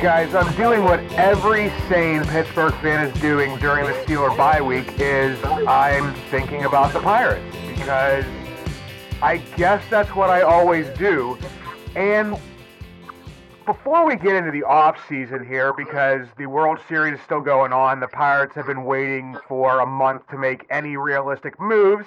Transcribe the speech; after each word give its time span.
guys, 0.00 0.34
I'm 0.34 0.54
doing 0.56 0.84
what 0.84 1.00
every 1.12 1.70
sane 1.88 2.22
Pittsburgh 2.24 2.74
fan 2.82 3.06
is 3.06 3.20
doing 3.20 3.58
during 3.58 3.86
the 3.86 3.92
Steeler 4.04 4.36
bye 4.36 4.60
week 4.60 4.86
is 4.98 5.42
I'm 5.44 6.12
thinking 6.30 6.66
about 6.66 6.92
the 6.92 7.00
Pirates 7.00 7.56
because 7.74 8.26
I 9.22 9.38
guess 9.56 9.82
that's 9.88 10.14
what 10.14 10.28
I 10.28 10.42
always 10.42 10.86
do. 10.98 11.38
And 11.94 12.38
before 13.64 14.04
we 14.04 14.16
get 14.16 14.34
into 14.34 14.50
the 14.50 14.64
off 14.64 14.98
season 15.08 15.46
here, 15.46 15.72
because 15.72 16.26
the 16.36 16.44
World 16.44 16.78
Series 16.88 17.18
is 17.18 17.24
still 17.24 17.40
going 17.40 17.72
on, 17.72 17.98
the 17.98 18.08
Pirates 18.08 18.54
have 18.54 18.66
been 18.66 18.84
waiting 18.84 19.34
for 19.48 19.80
a 19.80 19.86
month 19.86 20.28
to 20.28 20.36
make 20.36 20.66
any 20.68 20.98
realistic 20.98 21.58
moves. 21.58 22.04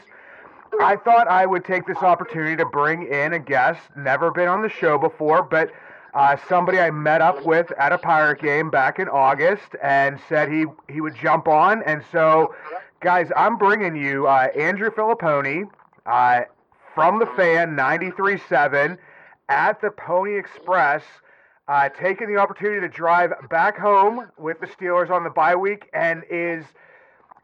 I 0.79 0.95
thought 0.95 1.27
I 1.27 1.47
would 1.47 1.65
take 1.65 1.87
this 1.87 1.97
opportunity 1.97 2.55
to 2.57 2.65
bring 2.65 3.07
in 3.11 3.33
a 3.33 3.39
guest, 3.39 3.81
never 3.97 4.29
been 4.29 4.47
on 4.47 4.61
the 4.61 4.69
show 4.69 4.99
before, 4.99 5.41
but 5.41 5.71
uh, 6.13 6.37
somebody 6.47 6.79
I 6.79 6.91
met 6.91 7.21
up 7.21 7.45
with 7.45 7.71
at 7.73 7.91
a 7.91 7.97
Pirate 7.97 8.41
game 8.41 8.69
back 8.69 8.99
in 8.99 9.07
August 9.07 9.75
and 9.81 10.19
said 10.27 10.49
he, 10.51 10.65
he 10.87 11.01
would 11.01 11.15
jump 11.15 11.47
on. 11.47 11.83
And 11.83 12.03
so, 12.11 12.55
guys, 13.01 13.29
I'm 13.35 13.57
bringing 13.57 13.95
you 13.95 14.27
uh, 14.27 14.47
Andrew 14.57 14.89
Fillipponi 14.89 15.69
uh, 16.05 16.41
from 16.95 17.19
the 17.19 17.27
fan 17.27 17.75
93.7 17.75 18.97
at 19.49 19.81
the 19.81 19.91
Pony 19.91 20.37
Express, 20.37 21.03
uh, 21.67 21.89
taking 21.89 22.27
the 22.27 22.37
opportunity 22.37 22.81
to 22.81 22.89
drive 22.89 23.31
back 23.49 23.77
home 23.77 24.29
with 24.37 24.59
the 24.59 24.67
Steelers 24.67 25.09
on 25.09 25.23
the 25.23 25.29
bye 25.29 25.55
week 25.55 25.89
and 25.93 26.23
is 26.29 26.65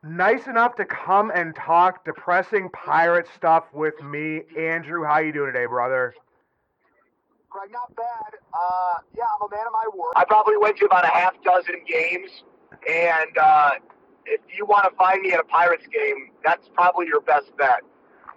nice 0.03 0.47
enough 0.47 0.75
to 0.75 0.85
come 0.85 1.31
and 1.31 1.55
talk 1.55 2.05
depressing 2.05 2.69
pirate 2.69 3.27
stuff 3.35 3.65
with 3.73 4.01
me. 4.03 4.41
Andrew, 4.57 5.03
how 5.03 5.19
you 5.19 5.31
doing 5.31 5.53
today, 5.53 5.65
brother? 5.65 6.13
Not 7.71 7.95
bad. 7.95 8.39
Uh, 8.53 8.95
yeah, 9.17 9.23
I'm 9.33 9.47
a 9.47 9.55
man 9.55 9.65
of 9.65 9.73
my 9.73 9.85
word. 9.97 10.11
I 10.15 10.25
probably 10.25 10.57
went 10.57 10.77
to 10.77 10.85
about 10.85 11.05
a 11.05 11.07
half 11.07 11.33
dozen 11.43 11.75
games, 11.87 12.43
and 12.87 13.37
uh, 13.41 13.71
if 14.25 14.41
you 14.55 14.65
want 14.65 14.83
to 14.89 14.95
find 14.97 15.21
me 15.21 15.31
at 15.31 15.39
a 15.39 15.43
Pirates 15.43 15.85
game, 15.87 16.31
that's 16.43 16.67
probably 16.73 17.07
your 17.07 17.21
best 17.21 17.55
bet. 17.57 17.81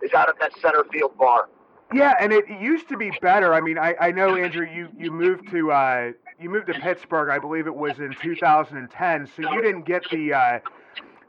Is 0.01 0.13
out 0.15 0.29
at 0.29 0.39
that 0.39 0.53
center 0.63 0.85
field 0.93 1.19
bar. 1.19 1.49
Yeah, 1.93 2.15
and 2.21 2.33
it 2.33 2.49
used 2.49 2.89
to 2.91 2.97
be 2.97 3.11
better. 3.21 3.53
I 3.53 3.61
mean, 3.61 3.77
I, 3.77 3.97
I 4.01 4.13
know 4.13 4.37
Andrew, 4.37 4.65
you 4.65 4.89
you 4.97 5.11
moved 5.11 5.51
to 5.51 5.73
uh, 5.73 6.13
you 6.41 6.49
moved 6.49 6.69
to 6.69 6.75
Pittsburgh. 6.75 7.31
I 7.31 7.39
believe 7.39 7.67
it 7.67 7.75
was 7.75 7.99
in 7.99 8.15
2010. 8.23 9.29
So 9.35 9.53
you 9.53 9.61
didn't 9.61 9.83
get 9.83 10.09
the 10.11 10.33
uh, 10.33 10.61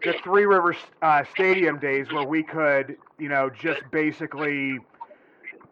the 0.03 0.13
Three 0.23 0.45
Rivers 0.45 0.77
uh, 1.01 1.23
Stadium 1.33 1.79
days 1.79 2.11
where 2.11 2.25
we 2.25 2.43
could, 2.43 2.97
you 3.17 3.29
know, 3.29 3.49
just 3.49 3.81
basically 3.91 4.79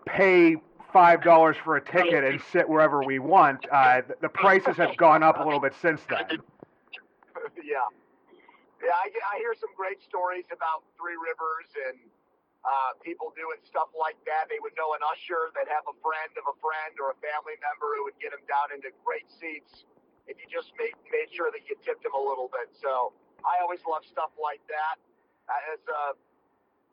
pay 0.06 0.58
five 0.98 1.22
dollars 1.22 1.54
for 1.62 1.78
a 1.78 1.84
ticket 1.86 2.26
and 2.26 2.42
sit 2.50 2.66
wherever 2.66 3.06
we 3.06 3.22
want. 3.22 3.62
Uh, 3.70 4.02
the, 4.02 4.18
the 4.26 4.34
prices 4.34 4.74
have 4.82 4.98
gone 4.98 5.22
up 5.22 5.38
a 5.38 5.46
little 5.46 5.62
bit 5.62 5.78
since 5.78 6.02
then. 6.10 6.26
yeah, 7.62 7.86
yeah. 8.82 8.98
I, 8.98 9.06
I 9.06 9.38
hear 9.38 9.54
some 9.54 9.70
great 9.78 10.02
stories 10.02 10.50
about 10.50 10.82
Three 10.98 11.14
Rivers 11.14 11.70
and 11.86 12.02
uh, 12.66 12.98
people 13.06 13.30
doing 13.38 13.62
stuff 13.62 13.94
like 13.94 14.18
that. 14.26 14.50
They 14.50 14.58
would 14.58 14.74
know 14.74 14.98
an 14.98 15.06
usher 15.06 15.54
that 15.54 15.70
have 15.70 15.86
a 15.86 15.94
friend 16.02 16.34
of 16.34 16.50
a 16.50 16.58
friend 16.58 16.98
or 16.98 17.14
a 17.14 17.18
family 17.22 17.62
member 17.62 17.94
who 17.94 18.10
would 18.10 18.18
get 18.18 18.34
them 18.34 18.42
down 18.50 18.74
into 18.74 18.90
great 19.06 19.30
seats 19.30 19.86
if 20.26 20.42
you 20.42 20.50
just 20.50 20.74
made 20.82 20.98
made 21.14 21.30
sure 21.30 21.54
that 21.54 21.62
you 21.70 21.78
tipped 21.86 22.02
them 22.02 22.18
a 22.18 22.24
little 22.26 22.50
bit. 22.50 22.74
So 22.74 23.14
I 23.46 23.62
always 23.62 23.86
love 23.86 24.02
stuff 24.02 24.34
like 24.42 24.66
that. 24.66 24.98
Uh, 25.46 25.74
As 25.78 25.82
uh, 25.86 26.18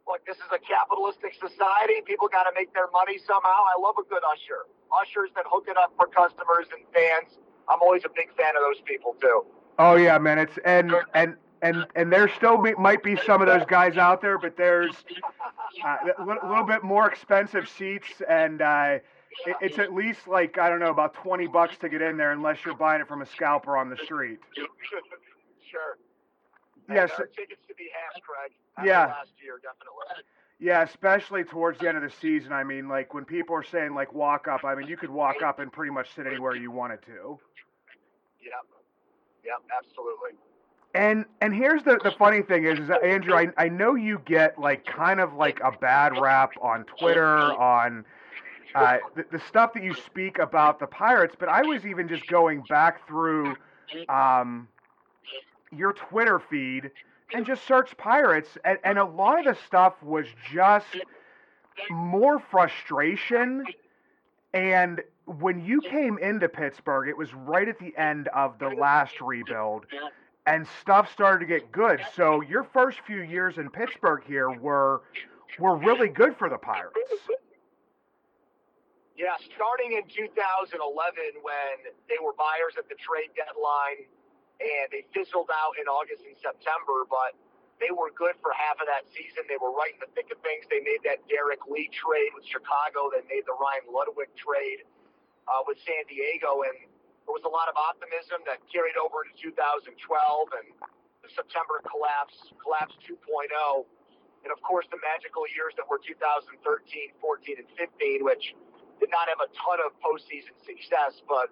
look, 0.06 0.25
this 0.26 0.37
is 0.37 0.50
a 0.53 0.60
capitalistic 0.60 1.34
society. 1.34 2.04
People 2.04 2.28
got 2.28 2.44
to 2.44 2.53
make 2.54 2.72
their 2.72 2.88
money 2.92 3.19
somehow. 3.19 3.65
I 3.69 3.76
love 3.81 3.97
a 3.98 4.06
good 4.09 4.22
usher. 4.25 4.69
Ushers 4.92 5.31
that 5.34 5.44
hook 5.48 5.66
it 5.69 5.76
up 5.76 5.92
for 5.97 6.06
customers 6.06 6.69
and 6.72 6.84
fans. 6.92 7.38
I'm 7.69 7.81
always 7.81 8.04
a 8.04 8.12
big 8.12 8.28
fan 8.37 8.53
of 8.56 8.62
those 8.62 8.81
people 8.84 9.16
too. 9.20 9.44
Oh 9.78 9.97
yeah, 9.97 10.19
man. 10.19 10.38
It's 10.38 10.59
and 10.65 10.92
and 11.15 11.37
and 11.62 11.87
and 11.97 12.12
there 12.12 12.28
still 12.28 12.59
be, 12.59 12.75
might 12.75 13.03
be 13.03 13.16
some 13.16 13.41
of 13.41 13.48
those 13.48 13.65
guys 13.66 13.97
out 13.97 14.20
there, 14.20 14.38
but 14.38 14.56
there's 14.56 14.94
uh, 15.84 15.97
a 16.19 16.25
little, 16.25 16.48
little 16.48 16.65
bit 16.65 16.84
more 16.84 17.09
expensive 17.09 17.69
seats, 17.69 18.06
and 18.28 18.60
uh, 18.60 18.98
it, 19.47 19.56
it's 19.60 19.78
at 19.78 19.94
least 19.94 20.28
like 20.28 20.59
I 20.59 20.69
don't 20.69 20.78
know 20.78 20.91
about 20.91 21.15
twenty 21.15 21.47
bucks 21.47 21.76
to 21.78 21.88
get 21.88 22.03
in 22.03 22.16
there, 22.16 22.32
unless 22.32 22.59
you're 22.65 22.76
buying 22.76 23.00
it 23.00 23.09
from 23.09 23.22
a 23.22 23.26
scalper 23.26 23.76
on 23.76 23.88
the 23.88 23.97
street. 23.97 24.38
sure. 25.71 25.97
Yes, 26.89 27.11
And, 27.17 27.27
uh, 27.27 27.31
tickets 27.34 27.62
to 27.69 27.75
be 27.75 27.89
half, 27.95 28.22
Craig. 28.22 28.53
Yeah. 28.87 29.06
Last 29.06 29.33
year, 29.43 29.55
definitely. 29.62 30.25
yeah, 30.59 30.83
especially 30.83 31.45
towards 31.45 31.78
the 31.78 31.89
end 31.89 31.97
of 31.97 32.03
the 32.03 32.11
season. 32.21 32.53
I 32.53 32.65
mean, 32.65 32.89
like 32.89 33.15
when 33.15 33.25
people 33.25 33.55
are 33.56 33.62
saying 33.62 33.95
like 33.95 34.12
walk 34.12 34.49
up, 34.49 34.65
I 34.65 34.75
mean 34.75 34.87
you 34.89 34.97
could 34.97 35.11
walk 35.11 35.43
up 35.43 35.59
and 35.61 35.72
pretty 35.72 35.93
much 35.93 36.09
sit 36.15 36.27
anywhere 36.27 36.56
you 36.56 36.71
wanted 36.71 37.03
to. 37.06 37.39
Yep. 38.43 38.65
Yep. 39.45 39.62
Absolutely. 39.78 40.39
And 40.95 41.25
and 41.41 41.53
here's 41.55 41.83
the, 41.83 41.99
the 42.05 42.12
funny 42.12 42.43
thing 42.43 42.65
is, 42.65 42.78
is 42.78 42.91
Andrew, 43.05 43.34
I, 43.34 43.49
I 43.56 43.69
know 43.69 43.95
you 43.97 44.21
get 44.25 44.59
like 44.59 44.84
kind 44.84 45.21
of 45.21 45.34
like 45.34 45.59
a 45.61 45.72
bad 45.72 46.19
rap 46.21 46.51
on 46.62 46.84
Twitter 46.84 47.37
on 47.61 48.05
uh, 48.75 48.99
the, 49.16 49.25
the 49.33 49.41
stuff 49.49 49.72
that 49.75 49.83
you 49.83 49.95
speak 49.95 50.39
about 50.39 50.78
the 50.78 50.87
Pirates, 50.87 51.34
but 51.39 51.49
I 51.49 51.62
was 51.62 51.84
even 51.84 52.09
just 52.09 52.27
going 52.28 52.62
back 52.69 53.06
through 53.09 53.56
um, 54.09 54.69
your 55.76 55.92
Twitter 55.92 56.38
feed 56.38 56.90
and 57.32 57.46
just 57.46 57.66
search 57.66 57.96
Pirates, 57.96 58.56
and, 58.64 58.78
and 58.84 58.98
a 58.98 59.04
lot 59.04 59.38
of 59.38 59.44
the 59.44 59.60
stuff 59.66 59.94
was 60.02 60.26
just 60.52 60.86
more 61.90 62.38
frustration. 62.38 63.64
And 64.52 65.02
when 65.26 65.64
you 65.64 65.80
came 65.80 66.18
into 66.18 66.48
Pittsburgh, 66.48 67.08
it 67.08 67.16
was 67.16 67.32
right 67.34 67.68
at 67.68 67.78
the 67.78 67.96
end 67.96 68.28
of 68.28 68.58
the 68.58 68.68
last 68.68 69.20
rebuild 69.20 69.86
and 70.46 70.66
stuff 70.80 71.10
started 71.12 71.40
to 71.40 71.46
get 71.46 71.72
good. 71.72 72.00
So 72.14 72.42
your 72.42 72.64
first 72.64 73.00
few 73.06 73.22
years 73.22 73.58
in 73.58 73.70
Pittsburgh 73.70 74.22
here 74.26 74.50
were 74.50 75.02
were 75.58 75.76
really 75.76 76.08
good 76.08 76.36
for 76.36 76.48
the 76.48 76.58
Pirates. 76.58 76.98
Yeah, 79.16 79.36
starting 79.54 79.92
in 79.96 80.02
2011 80.10 80.74
when 81.42 81.92
they 82.08 82.18
were 82.22 82.34
buyers 82.36 82.74
at 82.77 82.88
the 82.88 82.97
trade 82.97 83.30
deadline 83.36 84.10
and 84.65 84.89
they 84.89 85.05
fizzled 85.13 85.53
out 85.53 85.77
in 85.77 85.84
August 85.84 86.25
and 86.25 86.37
September, 86.41 87.05
but 87.05 87.37
they 87.77 87.93
were 87.93 88.09
good 88.16 88.33
for 88.41 88.51
half 88.57 88.81
of 88.81 88.89
that 88.89 89.05
season. 89.13 89.45
They 89.45 89.61
were 89.61 89.75
right 89.75 89.93
in 89.93 90.01
the 90.01 90.09
thick 90.16 90.33
of 90.33 90.41
things. 90.41 90.65
They 90.72 90.81
made 90.81 91.05
that 91.05 91.21
Derrek 91.28 91.61
Lee 91.69 91.93
trade 91.93 92.33
with 92.33 92.49
Chicago. 92.49 93.13
They 93.13 93.22
made 93.28 93.45
the 93.45 93.57
Ryan 93.59 93.84
Ludwick 93.93 94.33
trade 94.39 94.89
uh, 95.45 95.61
with 95.69 95.77
San 95.84 96.09
Diego, 96.09 96.65
and 96.65 96.89
there 97.28 97.34
was 97.34 97.45
a 97.45 97.53
lot 97.53 97.69
of 97.69 97.77
optimism 97.77 98.41
that 98.49 98.65
carried 98.72 98.97
over 98.97 99.28
into 99.28 99.53
2012 99.53 99.93
and 99.93 100.69
the 101.21 101.31
September 101.33 101.84
collapse, 101.84 102.37
collapse 102.61 102.97
2.0 103.05 103.21
and 104.45 104.53
of 104.53 104.61
course 104.61 104.84
the 104.93 105.01
magical 105.01 105.49
years 105.57 105.72
that 105.81 105.89
were 105.89 105.99
2013, 105.99 106.61
14, 106.61 107.65
and 107.65 107.69
15, 107.81 108.21
which 108.28 108.53
did 109.01 109.09
not 109.09 109.27
have 109.27 109.41
a 109.41 109.49
ton 109.57 109.81
of 109.81 109.97
postseason 110.05 110.53
success, 110.69 111.25
but 111.25 111.49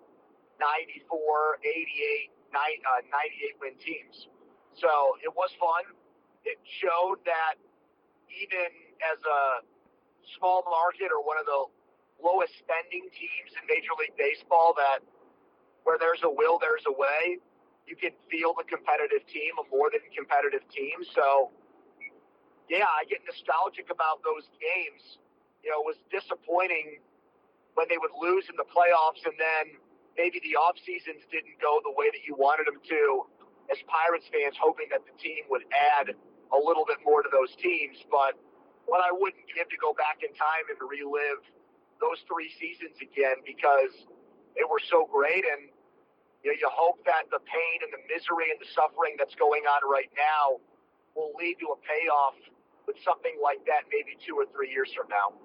94, 0.60 1.64
88, 1.64 2.30
uh, 2.54 3.00
98 3.08 3.60
win 3.60 3.74
teams. 3.80 4.28
So 4.76 5.16
it 5.20 5.32
was 5.32 5.50
fun. 5.60 5.96
It 6.44 6.58
showed 6.80 7.20
that 7.24 7.60
even 8.32 8.68
as 9.04 9.18
a 9.20 9.64
small 10.38 10.64
market 10.68 11.12
or 11.12 11.20
one 11.20 11.36
of 11.36 11.46
the 11.46 11.68
lowest 12.22 12.54
spending 12.62 13.10
teams 13.12 13.50
in 13.58 13.62
Major 13.68 13.92
League 13.98 14.16
Baseball, 14.16 14.72
that 14.78 15.04
where 15.84 15.98
there's 15.98 16.22
a 16.22 16.30
will, 16.30 16.58
there's 16.62 16.86
a 16.86 16.94
way. 16.94 17.42
You 17.86 17.98
can 17.98 18.14
feel 18.30 18.54
the 18.54 18.62
competitive 18.64 19.26
team, 19.26 19.58
a 19.58 19.66
more 19.66 19.90
than 19.90 20.06
competitive 20.14 20.62
team. 20.70 21.02
So, 21.14 21.50
yeah, 22.70 22.86
I 22.86 23.02
get 23.10 23.26
nostalgic 23.26 23.90
about 23.90 24.22
those 24.22 24.46
games. 24.62 25.18
You 25.66 25.74
know, 25.74 25.82
it 25.82 25.86
was 25.90 25.98
disappointing 26.14 27.02
when 27.74 27.90
they 27.90 27.98
would 27.98 28.14
lose 28.14 28.46
in 28.46 28.54
the 28.54 28.68
playoffs 28.70 29.26
and 29.26 29.34
then 29.34 29.81
maybe 30.16 30.40
the 30.44 30.56
off 30.56 30.76
seasons 30.84 31.24
didn't 31.30 31.56
go 31.60 31.80
the 31.84 31.94
way 31.94 32.10
that 32.12 32.22
you 32.26 32.34
wanted 32.36 32.66
them 32.68 32.80
to 32.88 33.26
as 33.70 33.78
Pirates 33.88 34.28
fans 34.28 34.56
hoping 34.58 34.90
that 34.90 35.04
the 35.06 35.14
team 35.16 35.46
would 35.48 35.64
add 35.72 36.12
a 36.52 36.58
little 36.58 36.84
bit 36.84 37.00
more 37.04 37.22
to 37.22 37.30
those 37.32 37.54
teams. 37.56 37.96
But 38.10 38.36
what 38.84 39.00
I 39.00 39.12
wouldn't 39.14 39.46
give 39.48 39.70
to 39.70 39.78
go 39.78 39.94
back 39.94 40.20
in 40.20 40.34
time 40.34 40.68
and 40.68 40.76
relive 40.82 41.40
those 42.02 42.20
three 42.26 42.50
seasons 42.58 42.98
again 42.98 43.40
because 43.46 43.94
they 44.58 44.66
were 44.66 44.82
so 44.82 45.08
great 45.08 45.46
and 45.46 45.70
you 46.42 46.50
know, 46.50 46.58
you 46.58 46.68
hope 46.74 46.98
that 47.06 47.30
the 47.30 47.38
pain 47.46 47.86
and 47.86 47.94
the 47.94 48.02
misery 48.10 48.50
and 48.50 48.58
the 48.58 48.66
suffering 48.74 49.14
that's 49.14 49.34
going 49.38 49.62
on 49.62 49.86
right 49.86 50.10
now 50.18 50.58
will 51.14 51.30
lead 51.38 51.56
to 51.62 51.70
a 51.70 51.78
payoff 51.86 52.34
with 52.86 52.96
something 53.04 53.38
like 53.38 53.62
that 53.66 53.86
maybe 53.94 54.18
two 54.26 54.34
or 54.34 54.44
three 54.50 54.70
years 54.70 54.90
from 54.90 55.06
now. 55.06 55.38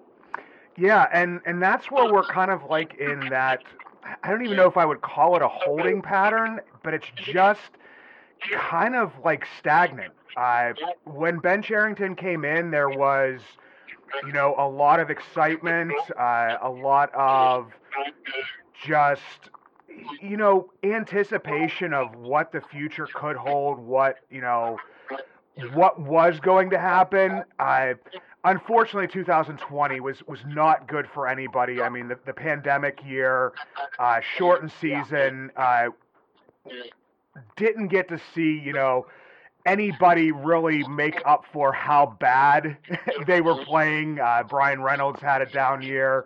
Yeah, 0.78 1.08
and 1.14 1.42
and 1.46 1.62
that's 1.62 1.90
where 1.90 2.12
we're 2.12 2.25
kind 2.25 2.52
of 2.52 2.64
like 2.69 2.96
in 3.00 3.30
that 3.30 3.64
I 4.23 4.29
don't 4.29 4.44
even 4.44 4.57
know 4.57 4.67
if 4.67 4.77
I 4.77 4.85
would 4.85 5.01
call 5.01 5.35
it 5.35 5.41
a 5.41 5.47
holding 5.47 6.01
pattern, 6.01 6.61
but 6.83 6.94
it's 6.94 7.07
just 7.15 7.71
kind 8.53 8.95
of 8.95 9.11
like 9.23 9.45
stagnant. 9.59 10.13
When 11.05 11.39
Ben 11.39 11.61
Cherington 11.61 12.15
came 12.15 12.45
in, 12.45 12.71
there 12.71 12.89
was, 12.89 13.41
you 14.25 14.31
know, 14.31 14.55
a 14.57 14.67
lot 14.67 14.99
of 14.99 15.09
excitement, 15.09 15.94
uh, 16.17 16.57
a 16.61 16.69
lot 16.69 17.11
of 17.15 17.71
just, 18.85 19.21
you 20.21 20.38
know, 20.38 20.69
anticipation 20.83 21.94
of 21.94 22.15
what 22.15 22.51
the 22.51 22.61
future 22.61 23.07
could 23.13 23.35
hold, 23.35 23.79
what, 23.79 24.17
you 24.29 24.41
know, 24.41 24.77
what 25.73 25.99
was 25.99 26.39
going 26.39 26.69
to 26.69 26.77
happen. 26.77 27.44
Uh, 27.57 27.94
unfortunately, 28.51 29.07
2020 29.07 29.99
was 29.99 30.17
was 30.27 30.39
not 30.47 30.88
good 30.88 31.07
for 31.13 31.27
anybody. 31.27 31.81
I 31.81 31.89
mean, 31.89 32.07
the, 32.07 32.17
the 32.25 32.33
pandemic 32.33 32.99
year, 33.05 33.53
uh, 33.99 34.19
shortened 34.38 34.71
season, 34.79 35.51
uh, 35.55 35.88
didn't 37.55 37.88
get 37.89 38.07
to 38.09 38.19
see, 38.33 38.59
you 38.59 38.73
know, 38.73 39.07
anybody 39.65 40.31
really 40.31 40.88
make 40.88 41.21
up 41.25 41.45
for 41.51 41.71
how 41.71 42.17
bad 42.19 42.77
they 43.27 43.41
were 43.41 43.63
playing. 43.65 44.19
Uh, 44.19 44.44
Bryan 44.44 44.81
Reynolds 44.81 45.21
had 45.21 45.41
a 45.41 45.45
down 45.45 45.81
year. 45.81 46.25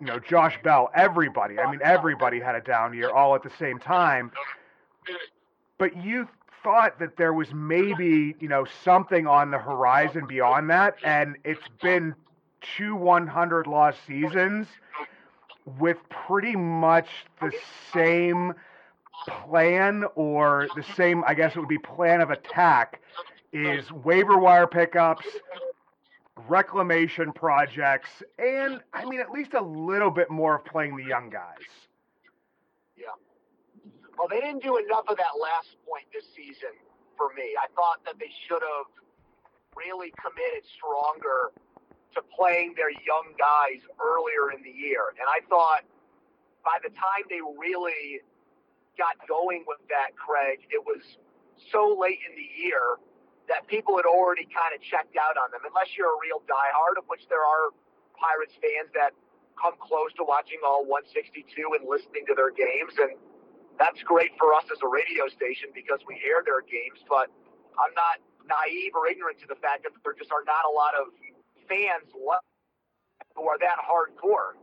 You 0.00 0.06
know, 0.06 0.18
Josh 0.18 0.58
Bell, 0.62 0.90
everybody. 0.94 1.58
I 1.58 1.70
mean, 1.70 1.80
everybody 1.82 2.40
had 2.40 2.54
a 2.54 2.60
down 2.60 2.94
year 2.94 3.10
all 3.10 3.34
at 3.34 3.42
the 3.42 3.50
same 3.58 3.78
time. 3.78 4.30
But 5.76 6.04
you 6.04 6.28
thought 6.62 6.98
that 6.98 7.16
there 7.16 7.32
was 7.32 7.52
maybe, 7.54 8.34
you 8.40 8.48
know, 8.48 8.66
something 8.84 9.26
on 9.26 9.50
the 9.50 9.58
horizon 9.58 10.26
beyond 10.26 10.70
that. 10.70 10.96
And 11.04 11.36
it's 11.44 11.68
been 11.82 12.14
two 12.76 12.96
100 12.96 13.66
loss 13.66 13.94
seasons 14.06 14.66
with 15.78 15.98
pretty 16.08 16.56
much 16.56 17.08
the 17.40 17.52
same 17.92 18.54
plan 19.26 20.04
or 20.14 20.68
the 20.76 20.84
same, 20.96 21.22
I 21.26 21.34
guess 21.34 21.54
it 21.54 21.58
would 21.58 21.68
be 21.68 21.78
plan 21.78 22.20
of 22.20 22.30
attack 22.30 23.00
is 23.52 23.90
waiver 23.90 24.38
wire 24.38 24.66
pickups, 24.66 25.26
reclamation 26.48 27.32
projects, 27.32 28.08
and 28.38 28.80
I 28.92 29.04
mean, 29.04 29.20
at 29.20 29.30
least 29.30 29.54
a 29.54 29.62
little 29.62 30.10
bit 30.10 30.30
more 30.30 30.56
of 30.56 30.64
playing 30.64 30.96
the 30.96 31.04
young 31.04 31.30
guys. 31.30 31.87
Well, 34.18 34.26
they 34.26 34.42
didn't 34.42 34.66
do 34.66 34.82
enough 34.82 35.06
of 35.06 35.16
that 35.16 35.38
last 35.38 35.78
point 35.86 36.10
this 36.10 36.26
season 36.34 36.74
for 37.14 37.30
me. 37.38 37.54
I 37.54 37.70
thought 37.78 38.02
that 38.02 38.18
they 38.18 38.30
should 38.50 38.60
have 38.66 38.90
really 39.78 40.10
committed 40.18 40.66
stronger 40.74 41.54
to 42.18 42.20
playing 42.34 42.74
their 42.74 42.90
young 43.06 43.30
guys 43.38 43.78
earlier 44.02 44.50
in 44.50 44.58
the 44.66 44.74
year. 44.74 45.14
And 45.22 45.30
I 45.30 45.38
thought 45.46 45.86
by 46.66 46.82
the 46.82 46.90
time 46.98 47.30
they 47.30 47.38
really 47.38 48.18
got 48.98 49.14
going 49.30 49.62
with 49.70 49.78
that, 49.86 50.18
Craig, 50.18 50.66
it 50.74 50.82
was 50.82 50.98
so 51.70 51.94
late 51.94 52.18
in 52.26 52.34
the 52.34 52.50
year 52.58 52.98
that 53.46 53.70
people 53.70 53.94
had 53.94 54.04
already 54.04 54.50
kind 54.50 54.74
of 54.74 54.82
checked 54.82 55.14
out 55.14 55.38
on 55.38 55.54
them. 55.54 55.62
Unless 55.62 55.94
you're 55.94 56.10
a 56.10 56.20
real 56.20 56.42
diehard, 56.50 56.98
of 56.98 57.06
which 57.06 57.22
there 57.30 57.46
are 57.46 57.70
Pirates 58.18 58.58
fans 58.58 58.90
that 58.98 59.14
come 59.54 59.78
close 59.78 60.10
to 60.18 60.26
watching 60.26 60.58
all 60.66 60.82
162 60.84 61.46
and 61.78 61.86
listening 61.86 62.26
to 62.26 62.34
their 62.34 62.50
games, 62.50 62.98
and 62.98 63.14
that's 63.78 64.02
great 64.02 64.34
for 64.38 64.52
us 64.54 64.66
as 64.70 64.78
a 64.82 64.90
radio 64.90 65.30
station 65.30 65.70
because 65.72 66.02
we 66.06 66.18
hear 66.18 66.42
their 66.44 66.60
games. 66.66 67.00
But 67.06 67.30
I'm 67.78 67.94
not 67.94 68.18
naive 68.44 68.92
or 68.98 69.06
ignorant 69.06 69.38
to 69.40 69.48
the 69.48 69.58
fact 69.62 69.86
that 69.86 69.94
there 70.02 70.14
just 70.18 70.34
are 70.34 70.44
not 70.44 70.66
a 70.66 70.72
lot 70.72 70.98
of 70.98 71.14
fans 71.70 72.10
who 72.12 72.26
are 73.46 73.58
that 73.62 73.78
hardcore. 73.80 74.58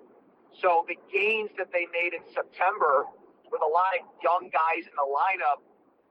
So 0.60 0.84
the 0.88 1.00
gains 1.12 1.52
that 1.58 1.72
they 1.72 1.88
made 1.92 2.16
in 2.16 2.24
September 2.32 3.08
with 3.52 3.62
a 3.64 3.72
lot 3.72 3.96
of 4.00 4.08
young 4.24 4.52
guys 4.52 4.84
in 4.88 4.96
the 4.96 5.08
lineup, 5.08 5.64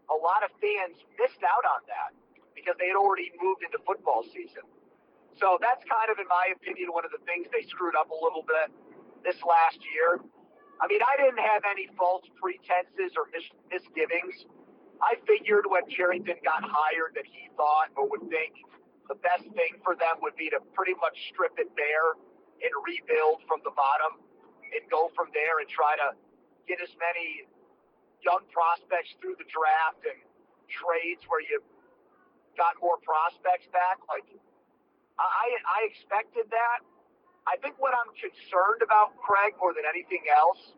a 0.09 0.17
lot 0.17 0.45
of 0.45 0.53
fans 0.61 0.97
missed 1.21 1.43
out 1.45 1.65
on 1.65 1.85
that 1.89 2.13
because 2.53 2.77
they 2.79 2.89
had 2.89 2.97
already 2.97 3.33
moved 3.41 3.65
into 3.65 3.81
football 3.85 4.25
season. 4.33 4.65
So 5.41 5.59
that's 5.59 5.83
kind 5.85 6.09
of, 6.13 6.23
in 6.23 6.29
my 6.31 6.55
opinion, 6.55 6.95
one 6.95 7.05
of 7.05 7.11
the 7.11 7.21
things 7.27 7.51
they 7.51 7.67
screwed 7.67 7.97
up 7.99 8.09
a 8.15 8.19
little 8.23 8.47
bit 8.47 8.71
this 9.27 9.37
last 9.43 9.81
year. 9.93 10.23
I 10.81 10.87
mean, 10.91 11.01
I 11.03 11.15
didn't 11.23 11.43
have 11.43 11.63
any 11.71 11.89
false 11.97 12.27
pretenses 12.41 13.15
or 13.17 13.31
mis- 13.31 13.55
misgivings. 13.71 14.47
I 15.03 15.19
figured 15.27 15.67
when 15.69 15.87
Cherington 15.91 16.39
got 16.45 16.63
hired 16.63 17.15
that 17.15 17.27
he 17.27 17.51
thought 17.57 17.91
or 17.97 18.09
would 18.11 18.27
think 18.31 18.55
the 19.09 19.19
best 19.21 19.45
thing 19.55 19.79
for 19.85 19.95
them 19.95 20.19
would 20.23 20.37
be 20.37 20.51
to 20.51 20.59
pretty 20.73 20.95
much 20.99 21.15
strip 21.31 21.55
it 21.59 21.69
bare 21.77 22.17
and 22.63 22.73
rebuild 22.87 23.45
from 23.47 23.61
the 23.63 23.75
bottom 23.75 24.19
and 24.73 24.83
go 24.91 25.11
from 25.15 25.29
there 25.35 25.61
and 25.61 25.69
try 25.69 25.95
to 25.99 26.17
get 26.67 26.81
as 26.81 26.91
many 26.97 27.45
young 28.25 28.41
prospects 28.49 29.13
through 29.21 29.37
the 29.37 29.47
draft 29.53 30.01
and 30.09 30.19
trades 30.73 31.21
where 31.29 31.45
you 31.45 31.61
got 32.57 32.75
more 32.81 32.97
prospects 33.05 33.69
back. 33.71 34.01
Like 34.09 34.25
I, 35.21 35.59
I 35.69 35.79
expected 35.85 36.49
that. 36.51 36.81
I 37.47 37.61
think 37.61 37.77
what 37.79 37.93
I'm 37.93 38.13
concerned 38.17 38.81
about, 38.81 39.17
Craig, 39.21 39.55
more 39.61 39.77
than 39.77 39.85
anything 39.85 40.25
else, 40.33 40.73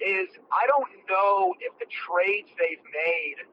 is 0.00 0.28
I 0.50 0.66
don't 0.66 0.90
know 1.08 1.54
if 1.60 1.76
the 1.78 1.86
trades 1.86 2.48
they've 2.56 2.82
made 2.88 3.44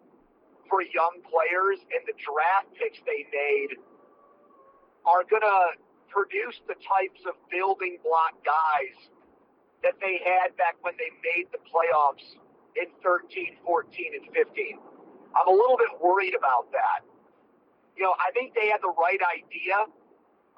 for 0.69 0.81
young 0.81 1.19
players 1.27 1.83
and 1.91 2.01
the 2.07 2.15
draft 2.15 2.71
picks 2.79 2.97
they 3.03 3.27
made 3.29 3.75
are 5.05 5.27
going 5.27 5.43
to 5.43 5.75
produce 6.07 6.59
the 6.67 6.75
types 6.79 7.21
of 7.27 7.35
building 7.51 7.99
block 8.03 8.35
guys 8.43 8.95
that 9.83 9.99
they 9.99 10.21
had 10.23 10.55
back 10.55 10.79
when 10.81 10.93
they 10.95 11.11
made 11.23 11.51
the 11.51 11.59
playoffs 11.67 12.23
in 12.79 12.87
13, 13.03 13.57
14, 13.65 14.11
and 14.15 14.25
15. 14.31 14.79
I'm 15.35 15.47
a 15.47 15.51
little 15.51 15.77
bit 15.77 15.91
worried 15.99 16.35
about 16.35 16.71
that. 16.71 17.03
You 17.97 18.03
know, 18.03 18.15
I 18.15 18.31
think 18.31 18.55
they 18.55 18.67
had 18.69 18.79
the 18.81 18.93
right 18.95 19.19
idea. 19.19 19.87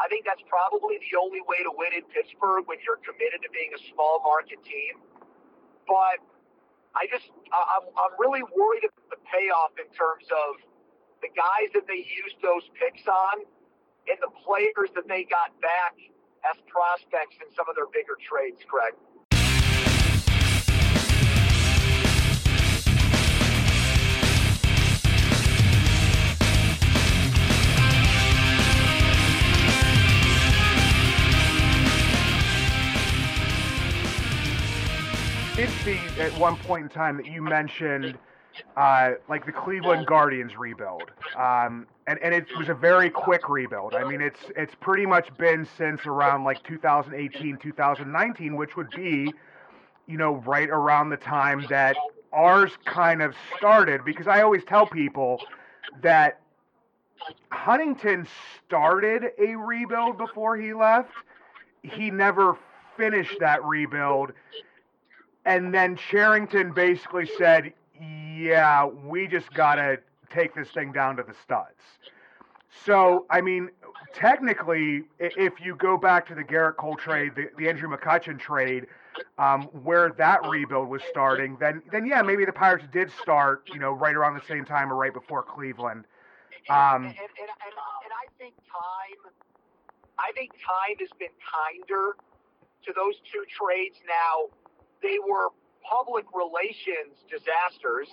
I 0.02 0.10
think 0.10 0.26
that's 0.26 0.42
probably 0.50 0.98
the 1.00 1.14
only 1.18 1.42
way 1.46 1.62
to 1.62 1.72
win 1.74 1.94
in 1.94 2.06
Pittsburgh 2.10 2.66
when 2.66 2.82
you're 2.82 3.00
committed 3.06 3.46
to 3.46 3.50
being 3.54 3.72
a 3.78 3.82
small 3.94 4.22
market 4.26 4.60
team. 4.66 4.98
But 5.86 6.22
I 6.98 7.06
just, 7.10 7.30
I'm, 7.54 7.86
I'm 7.94 8.14
really 8.18 8.42
worried 8.42 8.86
about 8.86 9.08
the 9.14 9.22
payoff 9.30 9.74
in 9.78 9.90
terms 9.94 10.26
of 10.34 10.62
the 11.22 11.30
guys 11.34 11.72
that 11.78 11.86
they 11.88 12.02
used 12.04 12.38
those 12.42 12.66
picks 12.78 13.06
on 13.08 13.46
and 14.10 14.18
the 14.20 14.34
players 14.44 14.92
that 14.98 15.08
they 15.08 15.24
got 15.24 15.56
back 15.62 15.96
as 16.44 16.60
prospects 16.68 17.40
in 17.40 17.48
some 17.56 17.70
of 17.70 17.76
their 17.78 17.88
bigger 17.88 18.20
trades, 18.20 18.60
Craig. 18.68 18.94
Did 35.56 35.70
see 35.86 36.00
at 36.20 36.36
one 36.40 36.56
point 36.58 36.84
in 36.84 36.90
time 36.90 37.16
that 37.18 37.28
you 37.28 37.40
mentioned 37.40 38.18
uh, 38.76 39.12
like 39.30 39.46
the 39.46 39.52
Cleveland 39.52 40.08
Guardians 40.08 40.58
rebuild, 40.58 41.12
um, 41.38 41.86
and 42.08 42.18
and 42.24 42.34
it 42.34 42.48
was 42.58 42.70
a 42.70 42.74
very 42.74 43.10
quick 43.10 43.50
rebuild. 43.50 43.94
I 43.94 44.04
mean, 44.04 44.20
it's 44.20 44.40
it's 44.56 44.74
pretty 44.80 45.06
much 45.06 45.36
been 45.38 45.68
since 45.78 46.06
around 46.08 46.44
like 46.44 46.64
2018, 46.64 47.58
2019, 47.58 48.56
which 48.56 48.76
would 48.76 48.90
be, 48.92 49.32
you 50.08 50.18
know, 50.18 50.36
right 50.38 50.70
around 50.70 51.10
the 51.10 51.18
time 51.18 51.66
that 51.70 51.96
ours 52.32 52.72
kind 52.86 53.22
of 53.22 53.36
started. 53.58 54.04
Because 54.06 54.28
I 54.28 54.42
always 54.42 54.64
tell 54.64 54.88
people 54.88 55.40
that 56.02 56.40
Huntington 57.50 58.28
started 58.66 59.26
a 59.38 59.56
rebuild 59.56 60.18
before 60.18 60.58
he 60.58 60.74
left. 60.74 61.14
He 61.84 62.10
never 62.10 62.58
finished 62.98 63.40
that 63.40 63.64
rebuild 63.64 64.34
and 65.46 65.74
then 65.74 65.96
Cherington 65.96 66.72
basically 66.74 67.30
said, 67.38 67.74
"Yeah, 68.02 68.86
we 68.86 69.28
just 69.28 69.54
gotta 69.54 70.00
take 70.30 70.56
this 70.56 70.70
thing 70.70 70.92
down 70.92 71.16
to 71.18 71.24
the 71.24 71.34
studs." 71.44 72.00
So, 72.86 73.26
I 73.30 73.42
mean, 73.42 73.70
technically, 74.14 75.04
if 75.20 75.54
you 75.62 75.76
go 75.76 75.98
back 75.98 76.28
to 76.28 76.36
the 76.36 76.44
Gerrit 76.44 76.76
Cole 76.78 76.96
trade, 76.96 77.34
the, 77.36 77.50
the 77.58 77.70
Andrew 77.70 77.90
McCutchen 77.90 78.40
trade, 78.40 78.88
um, 79.38 79.64
where 79.84 80.12
that 80.18 80.48
rebuild 80.48 80.90
was 80.90 81.02
starting, 81.10 81.58
then 81.60 81.82
then 81.92 82.06
yeah, 82.06 82.22
maybe 82.22 82.46
the 82.46 82.54
Pirates 82.54 82.86
did 82.92 83.12
start, 83.22 83.64
you 83.72 83.80
know, 83.80 83.92
right 83.92 84.16
around 84.16 84.34
the 84.36 84.46
same 84.48 84.66
time 84.66 84.92
or 84.92 84.96
right 84.96 85.14
before 85.14 85.44
Cleveland. 85.44 86.06
Um, 86.70 86.78
and, 86.78 87.06
and, 87.06 87.12
and, 87.12 87.52
and 87.60 88.14
I 88.16 88.26
think 88.40 88.56
time, 88.56 89.32
I 90.18 90.32
think 90.32 90.52
time 90.54 90.98
has 91.00 91.10
been 91.20 91.36
kinder 91.44 92.16
to 92.86 92.94
those 92.96 93.16
two 93.32 93.44
trades. 93.50 94.00
Now, 94.08 94.50
they 95.04 95.20
were 95.20 95.52
public 95.84 96.26
relations 96.34 97.20
disasters. 97.28 98.08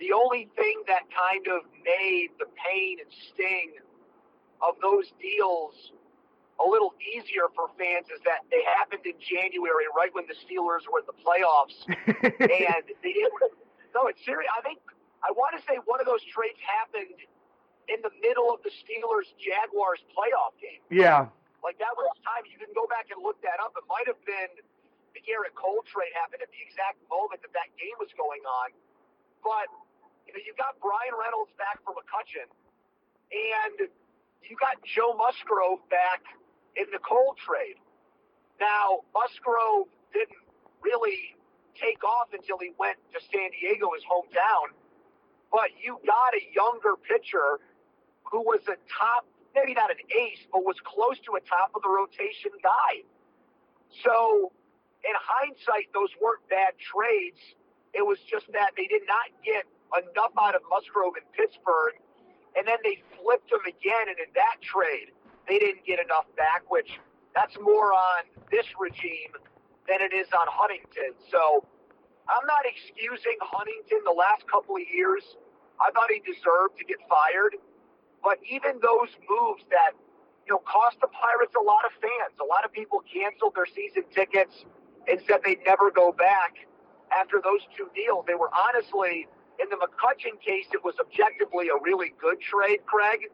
The 0.00 0.16
only 0.16 0.48
thing 0.56 0.82
that 0.88 1.04
kind 1.12 1.44
of 1.52 1.68
made 1.84 2.32
the 2.40 2.48
pain 2.56 2.98
and 2.98 3.10
sting 3.30 3.76
of 4.64 4.74
those 4.80 5.12
deals 5.20 5.92
a 6.58 6.66
little 6.66 6.90
easier 6.98 7.46
for 7.54 7.70
fans 7.78 8.10
is 8.10 8.18
that 8.26 8.42
they 8.50 8.62
happened 8.66 9.06
in 9.06 9.14
January, 9.22 9.86
right 9.94 10.10
when 10.10 10.26
the 10.26 10.34
Steelers 10.42 10.82
were 10.90 11.06
in 11.06 11.06
the 11.06 11.18
playoffs, 11.22 11.78
and 12.42 12.82
they 13.02 13.14
didn't. 13.14 13.54
No, 13.94 14.10
it's 14.10 14.18
serious. 14.26 14.50
I 14.50 14.62
think 14.66 14.82
I 15.22 15.30
want 15.34 15.54
to 15.54 15.62
say 15.62 15.78
one 15.86 16.02
of 16.02 16.06
those 16.06 16.22
trades 16.34 16.58
happened 16.58 17.14
in 17.86 18.02
the 18.02 18.10
middle 18.18 18.50
of 18.50 18.58
the 18.66 18.74
Steelers 18.82 19.30
Jaguars 19.38 20.02
playoff 20.10 20.58
game. 20.58 20.82
Yeah, 20.90 21.30
like 21.62 21.78
that 21.78 21.94
was 21.94 22.10
time. 22.26 22.42
You 22.50 22.58
can 22.58 22.74
go 22.74 22.90
back 22.90 23.06
and 23.14 23.22
look 23.22 23.38
that 23.46 23.62
up. 23.62 23.78
It 23.78 23.86
might 23.86 24.10
have 24.10 24.18
been 24.26 24.58
the 25.18 25.26
Gerrit 25.26 25.58
Cole 25.58 25.82
trade 25.90 26.14
happened 26.14 26.46
at 26.46 26.50
the 26.54 26.62
exact 26.62 27.02
moment 27.10 27.42
that 27.42 27.50
that 27.58 27.74
game 27.74 27.98
was 27.98 28.14
going 28.14 28.46
on, 28.46 28.70
but 29.42 29.66
you 30.30 30.30
know 30.30 30.38
you 30.46 30.54
got 30.54 30.78
Bryan 30.78 31.18
Reynolds 31.18 31.50
back 31.58 31.82
from 31.82 31.98
McCutchen, 31.98 32.46
and 33.34 33.90
you 34.46 34.54
got 34.54 34.78
Joe 34.86 35.18
Musgrove 35.18 35.82
back 35.90 36.22
in 36.78 36.86
the 36.94 37.02
Cole 37.02 37.34
trade. 37.42 37.82
Now, 38.62 39.02
Musgrove 39.10 39.90
didn't 40.14 40.38
really 40.82 41.34
take 41.74 42.02
off 42.06 42.30
until 42.30 42.58
he 42.58 42.70
went 42.78 42.98
to 43.14 43.18
San 43.34 43.50
Diego, 43.54 43.90
his 43.94 44.06
hometown. 44.06 44.74
But 45.50 45.74
you 45.82 45.98
got 46.06 46.34
a 46.34 46.42
younger 46.54 46.94
pitcher 46.94 47.58
who 48.22 48.42
was 48.42 48.60
a 48.70 48.78
top, 48.86 49.26
maybe 49.54 49.74
not 49.74 49.90
an 49.90 49.98
ace, 50.10 50.46
but 50.52 50.62
was 50.62 50.76
close 50.84 51.18
to 51.26 51.34
a 51.34 51.42
top 51.42 51.74
of 51.74 51.82
the 51.82 51.90
rotation 51.90 52.54
guy. 52.62 53.02
So, 54.04 54.52
in 55.04 55.14
hindsight, 55.14 55.90
those 55.94 56.10
weren't 56.18 56.42
bad 56.50 56.74
trades. 56.78 57.38
It 57.94 58.04
was 58.04 58.18
just 58.26 58.50
that 58.52 58.74
they 58.76 58.86
did 58.86 59.02
not 59.06 59.30
get 59.44 59.64
enough 59.94 60.34
out 60.36 60.54
of 60.54 60.62
Musgrove 60.68 61.16
in 61.16 61.24
Pittsburgh, 61.32 61.96
and 62.56 62.66
then 62.66 62.78
they 62.84 63.00
flipped 63.16 63.50
him 63.50 63.64
again. 63.64 64.10
And 64.10 64.18
in 64.18 64.30
that 64.34 64.60
trade, 64.60 65.14
they 65.48 65.58
didn't 65.58 65.86
get 65.86 65.98
enough 66.02 66.26
back, 66.36 66.68
which 66.68 66.98
that's 67.34 67.56
more 67.60 67.94
on 67.94 68.28
this 68.50 68.66
regime 68.78 69.32
than 69.88 70.02
it 70.02 70.12
is 70.12 70.28
on 70.36 70.44
Huntington. 70.50 71.16
So 71.30 71.64
I'm 72.28 72.44
not 72.44 72.68
excusing 72.68 73.38
Huntington 73.40 74.04
the 74.04 74.12
last 74.12 74.44
couple 74.50 74.76
of 74.76 74.84
years. 74.84 75.24
I 75.80 75.90
thought 75.94 76.10
he 76.12 76.20
deserved 76.20 76.76
to 76.78 76.84
get 76.84 76.98
fired. 77.08 77.56
But 78.20 78.42
even 78.44 78.82
those 78.82 79.14
moves 79.30 79.62
that, 79.70 79.94
you 80.44 80.52
know, 80.52 80.60
cost 80.66 81.00
the 81.00 81.08
Pirates 81.08 81.54
a 81.54 81.62
lot 81.62 81.86
of 81.86 81.94
fans. 82.02 82.34
A 82.42 82.44
lot 82.44 82.66
of 82.66 82.72
people 82.74 83.00
canceled 83.06 83.54
their 83.54 83.68
season 83.70 84.04
tickets 84.12 84.66
and 85.08 85.20
said 85.26 85.40
they'd 85.44 85.64
never 85.66 85.90
go 85.90 86.12
back 86.12 86.54
after 87.16 87.40
those 87.42 87.60
two 87.76 87.88
deals. 87.94 88.24
They 88.26 88.34
were 88.34 88.50
honestly, 88.54 89.26
in 89.58 89.68
the 89.70 89.76
McCutchen 89.76 90.40
case, 90.40 90.66
it 90.72 90.84
was 90.84 90.94
objectively 91.00 91.68
a 91.68 91.80
really 91.82 92.12
good 92.20 92.40
trade, 92.40 92.80
Craig 92.86 93.30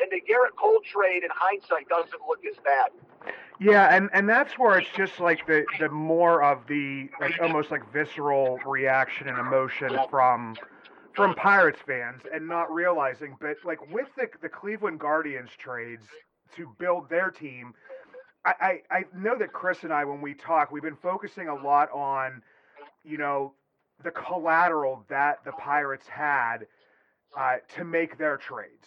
and 0.00 0.10
the 0.10 0.20
Gerrit 0.20 0.56
Cole 0.58 0.80
trade 0.84 1.22
in 1.22 1.30
hindsight 1.32 1.88
doesn't 1.88 2.22
look 2.28 2.40
as 2.50 2.56
bad. 2.64 2.90
Yeah, 3.60 3.94
and, 3.94 4.10
and 4.12 4.28
that's 4.28 4.58
where 4.58 4.78
it's 4.78 4.90
just 4.96 5.20
like 5.20 5.46
the, 5.46 5.64
the 5.78 5.88
more 5.88 6.42
of 6.42 6.66
the 6.66 7.08
like 7.20 7.34
almost 7.40 7.70
like 7.70 7.90
visceral 7.92 8.58
reaction 8.66 9.28
and 9.28 9.38
emotion 9.38 9.96
from 10.10 10.56
from 11.14 11.34
Pirates 11.36 11.78
fans 11.86 12.22
and 12.34 12.48
not 12.48 12.72
realizing, 12.72 13.36
but 13.40 13.56
like 13.64 13.80
with 13.92 14.08
the 14.16 14.26
the 14.42 14.48
Cleveland 14.48 14.98
Guardians 14.98 15.50
trades 15.56 16.06
to 16.56 16.74
build 16.78 17.08
their 17.08 17.30
team, 17.30 17.72
I, 18.44 18.82
I, 18.90 19.04
know 19.16 19.38
that 19.38 19.52
Chris 19.52 19.84
and 19.84 19.92
I 19.92 20.04
when 20.04 20.20
we 20.20 20.34
talk, 20.34 20.70
we've 20.70 20.82
been 20.82 20.96
focusing 20.96 21.48
a 21.48 21.54
lot 21.54 21.90
on, 21.92 22.42
you 23.02 23.16
know, 23.16 23.54
the 24.02 24.10
collateral 24.10 25.04
that 25.08 25.42
the 25.44 25.52
Pirates 25.52 26.06
had 26.06 26.66
uh, 27.38 27.56
to 27.76 27.84
make 27.84 28.18
their 28.18 28.36
trades. 28.36 28.86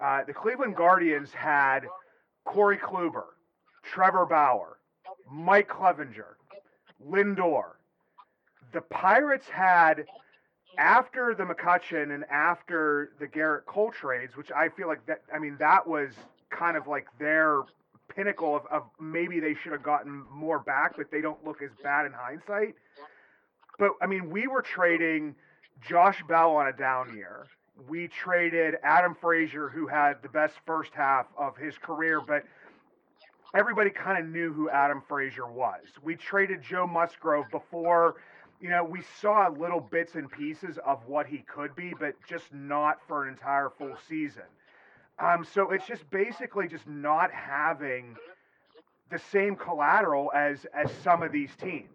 Uh, 0.00 0.24
the 0.24 0.32
Cleveland 0.32 0.74
Guardians 0.74 1.32
had 1.32 1.86
Corey 2.44 2.76
Kluber, 2.76 3.26
Trevor 3.84 4.26
Bauer, 4.26 4.78
Mike 5.30 5.68
Clevinger, 5.68 6.34
Lindor. 7.06 7.74
The 8.72 8.80
Pirates 8.80 9.48
had, 9.48 10.06
after 10.76 11.34
the 11.36 11.44
McCutchen 11.44 12.12
and 12.14 12.24
after 12.30 13.12
the 13.20 13.28
Gerrit 13.28 13.64
Cole 13.66 13.92
trades, 13.92 14.36
which 14.36 14.50
I 14.50 14.70
feel 14.70 14.88
like 14.88 15.06
that, 15.06 15.22
I 15.32 15.38
mean, 15.38 15.56
that 15.60 15.86
was 15.86 16.12
kind 16.50 16.76
of 16.76 16.88
like 16.88 17.06
their 17.20 17.62
pinnacle 18.08 18.56
of, 18.56 18.66
of 18.66 18.82
maybe 19.00 19.40
they 19.40 19.54
should 19.54 19.72
have 19.72 19.82
gotten 19.82 20.24
more 20.30 20.58
back, 20.58 20.96
but 20.96 21.10
they 21.10 21.20
don't 21.20 21.44
look 21.44 21.62
as 21.62 21.70
bad 21.82 22.06
in 22.06 22.12
hindsight. 22.12 22.74
But 23.78 23.92
I 24.00 24.06
mean, 24.06 24.30
we 24.30 24.46
were 24.46 24.62
trading 24.62 25.34
Josh 25.86 26.22
Bell 26.28 26.56
on 26.56 26.68
a 26.68 26.72
down 26.72 27.16
year 27.16 27.46
we 27.88 28.08
traded 28.08 28.76
Adam 28.82 29.16
Frazier, 29.20 29.68
who 29.68 29.86
had 29.86 30.22
the 30.22 30.28
best 30.28 30.54
first 30.66 30.92
half 30.94 31.26
of 31.36 31.56
his 31.56 31.76
career, 31.78 32.20
but 32.20 32.44
everybody 33.54 33.90
kind 33.90 34.22
of 34.22 34.30
knew 34.30 34.52
who 34.52 34.70
Adam 34.70 35.02
Frazier 35.08 35.46
was. 35.50 35.80
We 36.02 36.16
traded 36.16 36.62
Joe 36.62 36.86
Musgrove 36.86 37.46
before, 37.50 38.16
you 38.60 38.68
know, 38.68 38.84
we 38.84 39.02
saw 39.20 39.48
little 39.48 39.80
bits 39.80 40.14
and 40.14 40.30
pieces 40.30 40.78
of 40.84 41.06
what 41.06 41.26
he 41.26 41.38
could 41.38 41.74
be, 41.74 41.94
but 41.98 42.14
just 42.28 42.52
not 42.52 42.98
for 43.08 43.24
an 43.24 43.30
entire 43.30 43.70
full 43.70 43.96
season. 44.08 44.42
Um, 45.18 45.44
so 45.44 45.70
it's 45.70 45.86
just 45.86 46.08
basically 46.10 46.68
just 46.68 46.86
not 46.86 47.30
having 47.32 48.16
the 49.10 49.18
same 49.18 49.56
collateral 49.56 50.32
as 50.34 50.66
as 50.74 50.90
some 51.02 51.22
of 51.22 51.32
these 51.32 51.50
teams. 51.60 51.88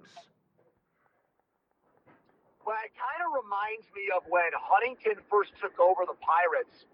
Well, 2.66 2.76
it 2.84 2.92
kind 3.00 3.24
of 3.26 3.32
reminds 3.44 3.88
me 3.96 4.12
of 4.16 4.24
when 4.30 4.52
Huntington 4.54 5.24
first 5.32 5.52
took 5.62 5.80
over 5.80 6.02
the 6.06 6.18
Pirates. 6.20 6.86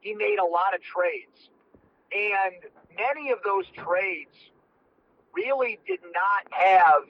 He 0.00 0.14
made 0.14 0.38
a 0.38 0.44
lot 0.44 0.74
of 0.74 0.80
trades. 0.80 1.50
And 2.10 2.64
many 2.96 3.30
of 3.30 3.38
those 3.44 3.66
trades 3.76 4.34
really 5.34 5.78
did 5.86 6.00
not 6.02 6.50
have 6.50 7.02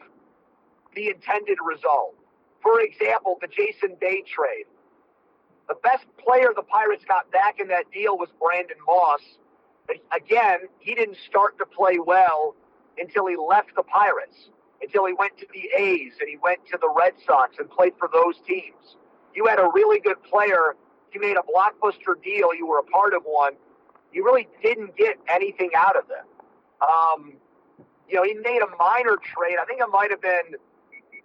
the 0.94 1.08
intended 1.08 1.58
result. 1.64 2.16
For 2.60 2.80
example, 2.80 3.38
the 3.40 3.46
Jason 3.46 3.96
Bay 4.00 4.22
trade. 4.26 4.66
The 5.70 5.76
best 5.84 6.04
player 6.18 6.48
the 6.54 6.62
Pirates 6.62 7.04
got 7.06 7.30
back 7.30 7.60
in 7.60 7.68
that 7.68 7.84
deal 7.92 8.18
was 8.18 8.28
Brandon 8.42 8.76
Moss. 8.86 9.22
But 9.86 9.98
again, 10.14 10.68
he 10.80 10.96
didn't 10.96 11.16
start 11.28 11.56
to 11.58 11.64
play 11.64 11.98
well 11.98 12.56
until 12.98 13.26
he 13.26 13.36
left 13.36 13.76
the 13.76 13.84
Pirates 13.84 14.50
until 14.82 15.06
he 15.06 15.12
went 15.12 15.36
to 15.38 15.46
the 15.52 15.68
A's 15.78 16.12
and 16.20 16.28
he 16.28 16.36
went 16.42 16.58
to 16.66 16.78
the 16.80 16.92
Red 16.96 17.12
Sox 17.26 17.56
and 17.58 17.70
played 17.70 17.92
for 17.98 18.08
those 18.12 18.34
teams. 18.46 18.96
You 19.34 19.46
had 19.46 19.58
a 19.58 19.68
really 19.72 20.00
good 20.00 20.22
player. 20.22 20.74
You 21.12 21.20
made 21.20 21.36
a 21.36 21.42
blockbuster 21.42 22.20
deal. 22.22 22.54
You 22.54 22.66
were 22.66 22.78
a 22.78 22.84
part 22.84 23.14
of 23.14 23.22
one. 23.24 23.52
You 24.12 24.24
really 24.24 24.48
didn't 24.62 24.96
get 24.96 25.18
anything 25.28 25.70
out 25.76 25.96
of 25.96 26.08
them. 26.08 26.26
Um, 26.82 27.34
you 28.08 28.16
know, 28.16 28.24
he 28.24 28.34
made 28.34 28.60
a 28.62 28.76
minor 28.76 29.16
trade. 29.22 29.56
I 29.60 29.64
think 29.66 29.80
it 29.80 29.88
might 29.92 30.10
have 30.10 30.20
been, 30.20 30.58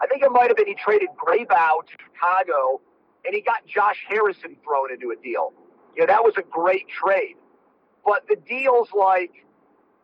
I 0.01 0.07
think 0.07 0.21
it 0.21 0.31
might 0.31 0.49
have 0.49 0.57
been 0.57 0.67
he 0.67 0.75
traded 0.75 1.09
Grabow 1.17 1.81
to 1.81 1.93
Chicago, 1.97 2.81
and 3.25 3.34
he 3.34 3.41
got 3.41 3.65
Josh 3.65 4.05
Harrison 4.08 4.55
thrown 4.63 4.91
into 4.91 5.12
a 5.12 5.22
deal. 5.22 5.53
You 5.96 6.01
know, 6.01 6.08
that 6.08 6.24
was 6.24 6.34
a 6.38 6.44
great 6.44 6.88
trade. 6.89 7.36
But 8.05 8.27
the 8.27 8.36
deals 8.36 8.89
like, 8.98 9.46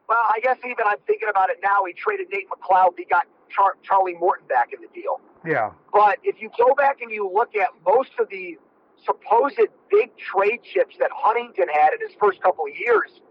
well, 0.10 0.26
I 0.30 0.40
guess 0.42 0.58
even 0.60 0.86
I'm 0.86 0.98
thinking 1.06 1.30
about 1.30 1.50
it 1.50 1.60
now. 1.64 1.86
He 1.86 1.94
traded 1.94 2.28
Nate 2.32 2.48
McLouth. 2.50 2.98
He 2.98 3.06
got 3.06 3.28
Char- 3.50 3.78
Charlie 3.84 4.16
Morton 4.16 4.48
back 4.48 4.74
in 4.74 4.82
the 4.82 4.88
deal. 4.94 5.20
Yeah. 5.46 5.72
But 5.94 6.20
if 6.24 6.42
you 6.42 6.50
go 6.58 6.74
back 6.76 7.02
and 7.02 7.12
you 7.12 7.30
look 7.32 7.56
at 7.56 7.70
most 7.86 8.12
of 8.20 8.30
the 8.30 8.58
supposed 9.06 9.60
big 9.90 10.12
trade 10.18 10.60
chips 10.64 10.96
that 11.00 11.10
Huntington 11.14 11.68
had 11.74 11.94
in 11.94 12.00
his 12.02 12.16
first 12.20 12.42
couple 12.42 12.66
of 12.66 12.76
years, 12.78 13.22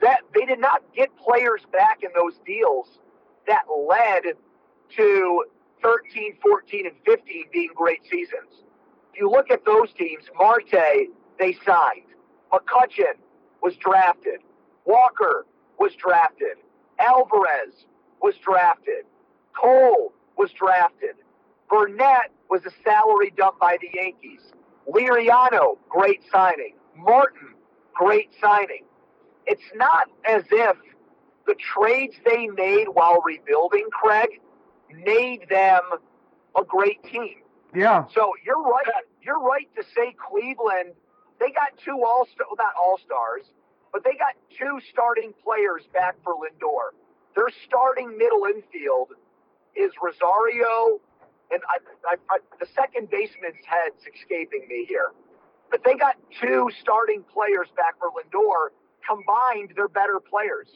that 0.00 0.20
they 0.34 0.44
did 0.44 0.60
not 0.60 0.82
get 0.94 1.08
players 1.16 1.62
back 1.72 2.02
in 2.02 2.10
those 2.14 2.34
deals 2.46 2.98
that 3.46 3.62
led 3.88 4.34
to 4.96 5.44
13, 5.82 6.34
14, 6.42 6.86
and 6.86 6.94
15 7.04 7.44
being 7.52 7.70
great 7.74 8.00
seasons. 8.10 8.64
You 9.18 9.28
look 9.28 9.50
at 9.50 9.64
those 9.64 9.92
teams, 9.98 10.24
Marte, 10.38 11.08
they 11.40 11.56
signed. 11.66 12.06
McCutchen 12.52 13.18
was 13.62 13.74
drafted. 13.76 14.40
Walker 14.84 15.44
was 15.78 15.92
drafted. 15.96 16.56
Alvarez 17.00 17.86
was 18.22 18.36
drafted. 18.36 19.04
Cole 19.60 20.12
was 20.36 20.50
drafted. 20.52 21.16
Burnett 21.68 22.30
was 22.48 22.62
a 22.64 22.70
salary 22.84 23.32
dump 23.36 23.58
by 23.58 23.76
the 23.80 23.88
Yankees. 23.92 24.52
Liriano, 24.88 25.76
great 25.88 26.22
signing. 26.32 26.74
Martin, 26.96 27.54
great 27.94 28.30
signing. 28.40 28.84
It's 29.46 29.70
not 29.74 30.08
as 30.28 30.44
if 30.50 30.76
the 31.46 31.56
trades 31.56 32.14
they 32.24 32.46
made 32.46 32.86
while 32.92 33.20
rebuilding, 33.22 33.86
Craig, 33.90 34.40
made 35.04 35.48
them 35.50 35.80
a 36.56 36.64
great 36.64 37.02
team. 37.04 37.36
Yeah. 37.74 38.04
So 38.14 38.32
you're 38.44 38.62
right. 38.62 38.86
You're 39.22 39.40
right 39.40 39.68
to 39.76 39.82
say 39.94 40.14
Cleveland. 40.16 40.94
They 41.38 41.50
got 41.50 41.76
two 41.84 42.02
all 42.04 42.26
star, 42.32 42.46
not 42.56 42.74
all 42.80 42.98
stars, 43.04 43.44
but 43.92 44.02
they 44.04 44.14
got 44.14 44.34
two 44.58 44.80
starting 44.90 45.32
players 45.44 45.82
back 45.92 46.16
for 46.24 46.34
Lindor. 46.34 46.96
Their 47.36 47.48
starting 47.66 48.16
middle 48.18 48.44
infield 48.46 49.12
is 49.76 49.92
Rosario, 50.02 50.98
and 51.50 51.60
I, 51.68 51.78
I, 52.10 52.16
I, 52.30 52.38
the 52.58 52.66
second 52.74 53.10
baseman's 53.10 53.62
head's 53.64 54.02
escaping 54.02 54.66
me 54.68 54.84
here. 54.88 55.12
But 55.70 55.84
they 55.84 55.94
got 55.94 56.16
two 56.40 56.70
starting 56.80 57.22
players 57.22 57.68
back 57.76 57.94
for 57.98 58.10
Lindor. 58.10 58.70
Combined, 59.06 59.72
they're 59.76 59.88
better 59.88 60.18
players. 60.18 60.68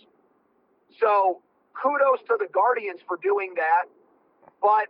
So 1.01 1.41
kudos 1.75 2.21
to 2.29 2.37
the 2.39 2.47
Guardians 2.53 3.01
for 3.09 3.17
doing 3.17 3.55
that. 3.57 3.85
But 4.61 4.89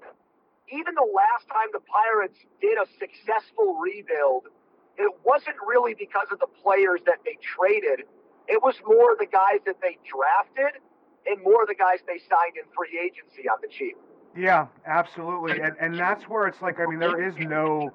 even 0.72 0.94
the 0.94 1.08
last 1.12 1.46
time 1.48 1.68
the 1.72 1.84
Pirates 1.84 2.38
did 2.60 2.78
a 2.78 2.86
successful 2.98 3.76
rebuild, 3.76 4.48
it 4.96 5.12
wasn't 5.24 5.56
really 5.66 5.94
because 5.94 6.28
of 6.32 6.38
the 6.40 6.48
players 6.62 7.00
that 7.06 7.18
they 7.24 7.36
traded. 7.40 8.06
It 8.48 8.62
was 8.62 8.74
more 8.86 9.16
the 9.18 9.26
guys 9.26 9.60
that 9.66 9.80
they 9.80 9.98
drafted 10.08 10.80
and 11.26 11.42
more 11.42 11.66
the 11.66 11.74
guys 11.74 12.00
they 12.06 12.18
signed 12.18 12.56
in 12.56 12.64
free 12.76 12.98
agency 12.98 13.48
on 13.48 13.58
the 13.62 13.68
cheap. 13.68 13.96
Yeah, 14.36 14.66
absolutely. 14.86 15.60
And 15.60 15.76
and 15.78 15.94
that's 15.94 16.24
where 16.24 16.46
it's 16.46 16.62
like 16.62 16.80
I 16.80 16.86
mean 16.86 16.98
there 16.98 17.22
is 17.22 17.36
no 17.36 17.92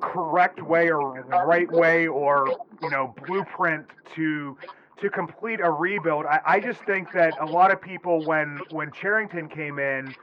correct 0.00 0.62
way 0.62 0.90
or 0.90 1.22
right 1.46 1.70
way 1.70 2.06
or 2.06 2.56
you 2.82 2.90
know 2.90 3.14
blueprint 3.26 3.86
to 4.16 4.56
to 5.00 5.08
complete 5.08 5.60
a 5.60 5.70
rebuild. 5.70 6.26
I, 6.26 6.40
I 6.44 6.60
just 6.60 6.80
think 6.82 7.12
that 7.12 7.34
a 7.40 7.46
lot 7.46 7.70
of 7.70 7.80
people 7.80 8.24
when 8.24 8.60
when 8.70 8.90
Cherington 8.90 9.48
came 9.48 9.78
in 9.78 10.14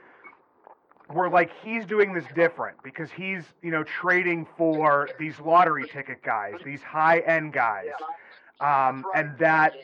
were 1.12 1.28
like 1.30 1.50
he's 1.62 1.86
doing 1.86 2.12
this 2.12 2.24
different 2.34 2.76
because 2.82 3.10
he's 3.10 3.44
you 3.62 3.70
know 3.70 3.84
trading 3.84 4.46
for 4.56 5.08
these 5.18 5.38
lottery 5.40 5.86
ticket 5.88 6.22
guys, 6.22 6.54
these 6.64 6.82
high 6.82 7.20
end 7.20 7.52
guys, 7.52 7.90
um, 8.60 9.04
and 9.14 9.36
that 9.38 9.74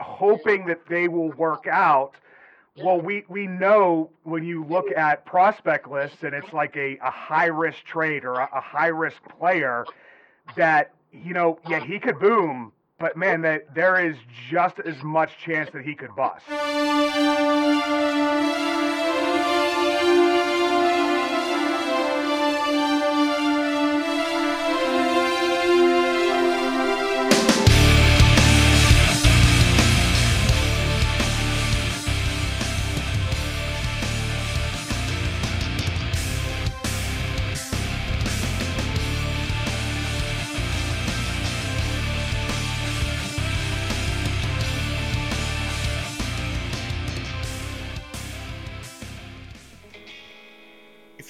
hoping 0.00 0.66
that 0.66 0.86
they 0.88 1.08
will 1.08 1.30
work 1.32 1.66
out. 1.66 2.14
Well, 2.82 3.00
we, 3.00 3.24
we 3.28 3.46
know 3.46 4.10
when 4.22 4.44
you 4.44 4.64
look 4.64 4.86
at 4.96 5.26
prospect 5.26 5.88
lists 5.88 6.22
and 6.22 6.34
it's 6.34 6.54
like 6.54 6.74
a, 6.76 6.96
a 7.02 7.10
high 7.10 7.46
risk 7.46 7.84
trade 7.84 8.24
or 8.24 8.34
a, 8.34 8.48
a 8.54 8.60
high 8.60 8.86
risk 8.86 9.18
player 9.38 9.84
that, 10.56 10.92
you 11.12 11.34
know, 11.34 11.58
yeah, 11.68 11.84
he 11.84 11.98
could 11.98 12.18
boom, 12.18 12.72
but 12.98 13.14
man, 13.14 13.42
that 13.42 13.74
there 13.74 14.02
is 14.04 14.16
just 14.50 14.80
as 14.80 15.02
much 15.02 15.36
chance 15.44 15.68
that 15.72 15.84
he 15.84 15.94
could 15.94 16.16
bust. 16.16 16.46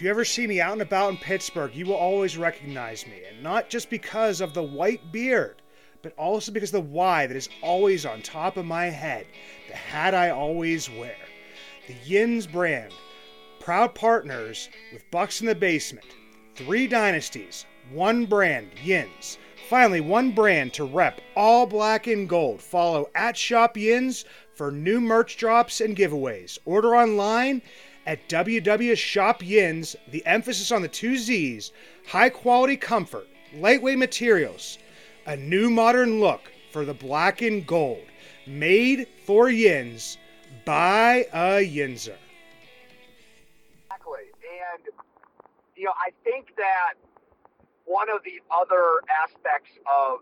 You 0.03 0.11
ever 0.11 0.25
see 0.25 0.49
me 0.49 0.61
out 0.61 0.73
and 0.73 0.83
about 0.83 1.11
in 1.11 1.17
Pittsburgh, 1.17 1.73
you 1.77 1.87
will 1.87 1.95
always 1.95 2.37
recognize 2.37 3.07
me, 3.07 3.23
and 3.31 3.41
not 3.41 3.71
just 3.71 3.89
because 3.89 4.41
of 4.41 4.53
the 4.53 4.61
white 4.61 5.13
beard, 5.13 5.63
but 6.03 6.13
also 6.19 6.51
because 6.51 6.75
of 6.75 6.83
the 6.85 6.91
Y 6.91 7.29
that 7.29 7.37
is 7.37 7.49
always 7.63 8.05
on 8.05 8.21
top 8.21 8.57
of 8.57 8.65
my 8.65 8.87
head, 8.87 9.29
the 9.69 9.77
hat 9.77 10.13
I 10.13 10.31
always 10.31 10.91
wear. 10.91 11.15
The 11.87 11.95
Yinzz 11.95 12.51
brand, 12.51 12.93
proud 13.61 13.95
partners 13.95 14.71
with 14.93 15.09
Bucks 15.13 15.41
in 15.41 15.47
the 15.47 15.55
Basement. 15.55 16.09
Three 16.57 16.89
dynasties, 16.89 17.65
one 17.93 18.27
brand, 18.27 18.73
Yinzz. 18.85 19.39
Finally, 19.69 20.01
one 20.01 20.33
brand 20.33 20.75
to 20.75 20.85
rep 20.85 21.21
all 21.37 21.65
black 21.65 22.09
and 22.09 22.29
gold. 22.29 22.61
Follow 22.61 23.09
at 23.15 23.37
Shop 23.37 23.77
Yinzz 23.77 24.25
for 24.53 24.73
new 24.73 25.01
merch 25.01 25.37
drops 25.37 25.81
and 25.81 25.97
giveaways. 25.97 26.59
Order 26.65 26.97
online 26.97 27.63
at 28.07 28.29
www.shopyinzz. 28.29 29.97
The 30.09 30.27
emphasis 30.27 30.73
on 30.73 30.83
the 30.83 30.89
two 30.89 31.17
Z's 31.17 31.73
high 32.07 32.31
quality 32.31 32.77
comfort, 32.77 33.29
lightweight 33.55 33.99
materials, 33.99 34.79
a 35.27 35.37
new 35.37 35.71
modern 35.71 36.21
look 36.21 36.51
for 36.73 36.85
the 36.85 36.95
black 36.95 37.43
and 37.43 37.67
gold. 37.67 38.05
Made 38.47 39.07
for 39.25 39.51
Yins 39.51 40.19
by 40.65 41.27
a 41.33 41.65
Yinzer. 41.65 42.17
Exactly. 43.85 44.25
And, 44.75 44.85
you 45.77 45.85
know, 45.85 45.93
I 45.97 46.11
think 46.25 46.57
that 46.57 46.95
one 47.85 48.11
of 48.11 48.23
the 48.25 48.41
other 48.51 49.01
aspects 49.23 49.71
of, 49.87 50.21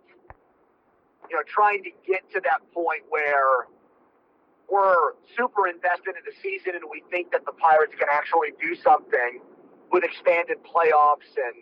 you 1.30 1.36
know, 1.36 1.42
trying 1.46 1.82
to 1.84 1.90
get 2.06 2.28
to 2.32 2.40
that 2.40 2.60
point 2.74 3.02
where 3.08 3.68
we're 4.70 5.18
super 5.36 5.66
invested 5.66 6.14
in 6.14 6.22
the 6.24 6.34
season 6.38 6.78
and 6.78 6.86
we 6.86 7.02
think 7.10 7.32
that 7.32 7.44
the 7.44 7.52
Pirates 7.52 7.92
can 7.98 8.08
actually 8.10 8.54
do 8.62 8.78
something 8.78 9.42
with 9.90 10.04
expanded 10.04 10.62
playoffs 10.62 11.34
and, 11.34 11.58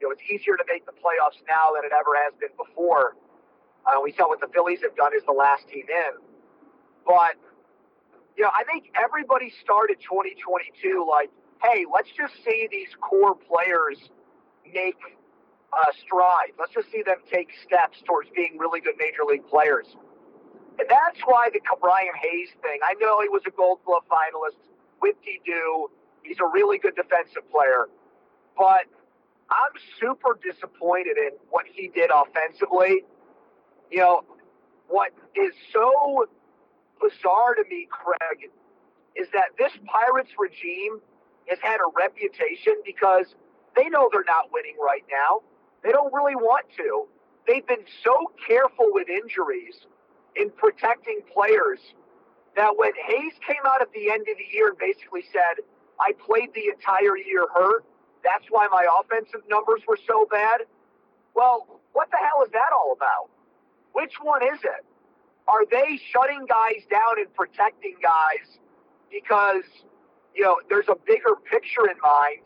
you 0.00 0.08
know, 0.08 0.10
it's 0.10 0.22
easier 0.26 0.58
to 0.58 0.64
make 0.66 0.84
the 0.84 0.92
playoffs 0.98 1.38
now 1.46 1.70
than 1.74 1.86
it 1.86 1.94
ever 1.94 2.18
has 2.26 2.34
been 2.42 2.52
before. 2.58 3.14
Uh, 3.86 4.02
we 4.02 4.12
saw 4.12 4.26
what 4.28 4.40
the 4.40 4.50
Phillies 4.52 4.82
have 4.82 4.96
done 4.96 5.14
as 5.14 5.22
the 5.24 5.32
last 5.32 5.68
team 5.68 5.86
in. 5.86 6.14
But, 7.06 7.38
you 8.36 8.42
know, 8.42 8.50
I 8.50 8.64
think 8.64 8.90
everybody 8.98 9.52
started 9.62 10.02
2022 10.02 11.06
like, 11.08 11.30
hey, 11.62 11.86
let's 11.86 12.10
just 12.10 12.34
see 12.44 12.66
these 12.70 12.90
core 13.00 13.36
players 13.38 14.10
make 14.74 14.98
uh, 15.72 15.92
strides. 16.02 16.58
Let's 16.58 16.74
just 16.74 16.90
see 16.90 17.02
them 17.06 17.22
take 17.30 17.48
steps 17.64 18.02
towards 18.04 18.28
being 18.34 18.58
really 18.58 18.80
good 18.80 18.98
major 18.98 19.22
league 19.24 19.46
players. 19.46 19.86
That's 20.78 21.20
why 21.24 21.48
the 21.52 21.60
Brian 21.80 22.14
Hayes 22.20 22.50
thing. 22.62 22.80
I 22.84 22.94
know 23.00 23.20
he 23.22 23.28
was 23.28 23.42
a 23.46 23.50
Gold 23.50 23.80
Glove 23.84 24.04
finalist 24.10 24.60
with 25.00 25.16
do. 25.44 25.88
He's 26.22 26.38
a 26.40 26.46
really 26.46 26.78
good 26.78 26.96
defensive 26.96 27.48
player, 27.50 27.86
but 28.58 28.84
I'm 29.50 29.72
super 30.00 30.38
disappointed 30.42 31.16
in 31.16 31.30
what 31.50 31.66
he 31.72 31.88
did 31.88 32.10
offensively. 32.10 33.04
You 33.90 33.98
know, 33.98 34.24
what 34.88 35.12
is 35.34 35.52
so 35.72 36.26
bizarre 37.00 37.54
to 37.54 37.64
me, 37.70 37.86
Craig, 37.90 38.50
is 39.14 39.28
that 39.32 39.54
this 39.58 39.72
Pirates 39.86 40.30
regime 40.38 41.00
has 41.48 41.58
had 41.62 41.78
a 41.78 41.88
reputation 41.96 42.74
because 42.84 43.34
they 43.76 43.88
know 43.88 44.08
they're 44.12 44.24
not 44.26 44.50
winning 44.52 44.76
right 44.84 45.04
now. 45.10 45.42
They 45.84 45.92
don't 45.92 46.12
really 46.12 46.34
want 46.34 46.66
to. 46.78 47.06
They've 47.46 47.66
been 47.66 47.86
so 48.02 48.32
careful 48.46 48.88
with 48.90 49.08
injuries 49.08 49.86
in 50.36 50.50
protecting 50.50 51.20
players 51.32 51.80
that 52.56 52.76
when 52.76 52.92
Hayes 53.06 53.32
came 53.46 53.62
out 53.66 53.82
at 53.82 53.92
the 53.92 54.10
end 54.10 54.26
of 54.28 54.36
the 54.36 54.48
year 54.52 54.68
and 54.68 54.78
basically 54.78 55.24
said, 55.32 55.64
I 56.00 56.12
played 56.26 56.52
the 56.54 56.68
entire 56.72 57.16
year 57.16 57.46
hurt, 57.54 57.84
that's 58.24 58.44
why 58.50 58.68
my 58.70 58.84
offensive 59.00 59.42
numbers 59.48 59.82
were 59.86 59.98
so 60.06 60.26
bad. 60.30 60.62
Well, 61.34 61.80
what 61.92 62.10
the 62.10 62.16
hell 62.16 62.44
is 62.44 62.52
that 62.52 62.72
all 62.72 62.92
about? 62.92 63.30
Which 63.92 64.14
one 64.22 64.42
is 64.42 64.60
it? 64.64 64.84
Are 65.48 65.64
they 65.70 66.00
shutting 66.12 66.44
guys 66.48 66.82
down 66.90 67.18
and 67.18 67.32
protecting 67.34 67.96
guys 68.02 68.58
because, 69.10 69.64
you 70.34 70.42
know, 70.42 70.56
there's 70.68 70.88
a 70.88 70.96
bigger 71.06 71.36
picture 71.48 71.88
in 71.88 71.96
mind? 72.02 72.42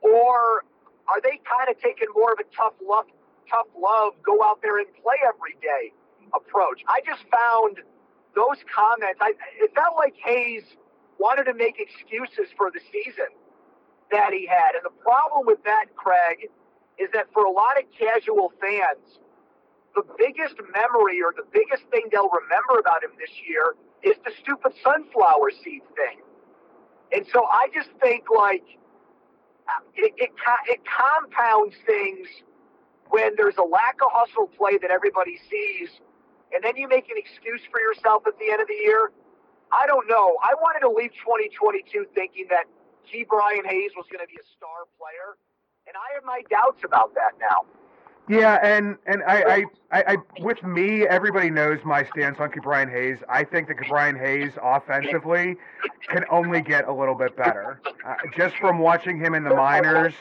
Or 0.00 0.64
are 1.08 1.20
they 1.22 1.40
kind 1.44 1.68
of 1.68 1.80
taking 1.82 2.08
more 2.14 2.32
of 2.32 2.38
a 2.38 2.48
tough 2.56 2.74
love, 2.86 3.06
tough 3.50 3.66
love, 3.76 4.14
go 4.22 4.42
out 4.42 4.60
there 4.62 4.78
and 4.78 4.86
play 5.02 5.16
every 5.26 5.56
day 5.60 5.92
approach? 6.34 6.82
I 6.88 7.00
just 7.04 7.22
found 7.30 7.78
those 8.34 8.58
comments. 8.68 9.20
I, 9.20 9.34
it 9.60 9.74
felt 9.74 9.96
like 9.96 10.14
Hayes 10.24 10.64
wanted 11.18 11.44
to 11.44 11.54
make 11.54 11.76
excuses 11.78 12.52
for 12.56 12.70
the 12.70 12.80
season 12.92 13.30
that 14.10 14.32
he 14.32 14.46
had, 14.46 14.74
and 14.74 14.84
the 14.84 14.96
problem 15.02 15.46
with 15.46 15.62
that, 15.64 15.86
Craig, 15.96 16.50
is 16.98 17.08
that 17.14 17.26
for 17.32 17.44
a 17.44 17.50
lot 17.50 17.78
of 17.78 17.84
casual 17.96 18.52
fans, 18.60 19.18
the 19.94 20.02
biggest 20.18 20.56
memory 20.72 21.20
or 21.22 21.32
the 21.36 21.44
biggest 21.52 21.84
thing 21.90 22.08
they'll 22.10 22.30
remember 22.30 22.78
about 22.80 23.04
him 23.04 23.10
this 23.18 23.30
year 23.46 23.74
is 24.02 24.16
the 24.24 24.32
stupid 24.40 24.72
sunflower 24.82 25.50
seed 25.62 25.82
thing. 25.96 26.20
And 27.12 27.26
so 27.32 27.44
I 27.44 27.68
just 27.74 27.90
think 28.00 28.24
like 28.34 28.64
it, 29.94 30.12
it, 30.16 30.30
it 30.68 30.80
compounds 30.88 31.76
things 31.86 32.26
when 33.10 33.32
there's 33.36 33.56
a 33.58 33.62
lack 33.62 33.96
of 34.04 34.10
hustle 34.12 34.48
play 34.56 34.78
that 34.78 34.90
everybody 34.90 35.38
sees, 35.50 35.90
and 36.54 36.62
then 36.62 36.76
you 36.76 36.88
make 36.88 37.08
an 37.10 37.16
excuse 37.16 37.60
for 37.70 37.80
yourself 37.80 38.24
at 38.26 38.38
the 38.38 38.50
end 38.50 38.60
of 38.60 38.68
the 38.68 38.80
year. 38.84 39.10
I 39.72 39.86
don't 39.86 40.08
know. 40.08 40.36
I 40.42 40.54
wanted 40.60 40.80
to 40.80 40.90
leave 40.90 41.12
2022 41.24 42.06
thinking 42.14 42.46
that 42.50 42.64
Ke'Bryan 43.08 43.66
Hayes 43.66 43.92
was 43.96 44.06
going 44.10 44.20
to 44.20 44.28
be 44.28 44.36
a 44.36 44.46
star 44.56 44.84
player, 45.00 45.36
and 45.86 45.96
I 45.96 46.14
have 46.14 46.24
my 46.24 46.42
doubts 46.50 46.84
about 46.84 47.14
that 47.14 47.32
now. 47.40 47.64
Yeah, 48.28 48.60
and 48.62 48.96
and 49.06 49.22
I, 49.26 49.66
I, 49.90 50.02
I, 50.12 50.16
with 50.40 50.62
me, 50.62 51.02
everybody 51.02 51.50
knows 51.50 51.80
my 51.84 52.04
stance 52.04 52.38
on 52.38 52.50
Ke'Bryan 52.50 52.90
Hayes. 52.90 53.18
I 53.28 53.42
think 53.42 53.66
that 53.68 53.78
Ke'Bryan 53.78 54.18
Hayes 54.18 54.52
offensively 54.62 55.56
can 56.08 56.24
only 56.30 56.60
get 56.60 56.86
a 56.86 56.92
little 56.92 57.16
bit 57.16 57.36
better. 57.36 57.80
Uh, 58.06 58.14
just 58.36 58.56
from 58.56 58.78
watching 58.78 59.18
him 59.18 59.34
in 59.34 59.42
the 59.42 59.54
minors 59.54 60.14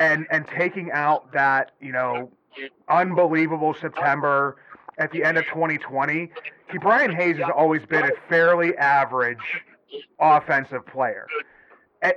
and 0.00 0.26
and 0.30 0.46
taking 0.48 0.90
out 0.92 1.32
that 1.32 1.72
you 1.80 1.92
know 1.92 2.30
unbelievable 2.88 3.72
September 3.72 4.56
at 4.98 5.10
the 5.12 5.24
end 5.24 5.38
of 5.38 5.44
2020, 5.46 6.30
Brian 6.80 7.14
Hayes 7.14 7.36
has 7.38 7.50
always 7.54 7.84
been 7.86 8.04
a 8.04 8.12
fairly 8.28 8.76
average 8.76 9.62
offensive 10.18 10.86
player 10.86 11.26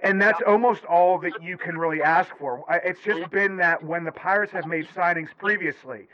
and 0.03 0.21
that's 0.21 0.41
almost 0.45 0.83
all 0.85 1.17
that 1.19 1.41
you 1.41 1.57
can 1.57 1.77
really 1.77 2.03
ask 2.03 2.29
for. 2.37 2.63
It's 2.83 3.01
just 3.01 3.29
been 3.31 3.57
that 3.57 3.83
when 3.83 4.03
the 4.03 4.11
Pirates 4.11 4.51
have 4.51 4.67
made 4.67 4.87
signings 4.89 5.29
previously, 5.37 6.07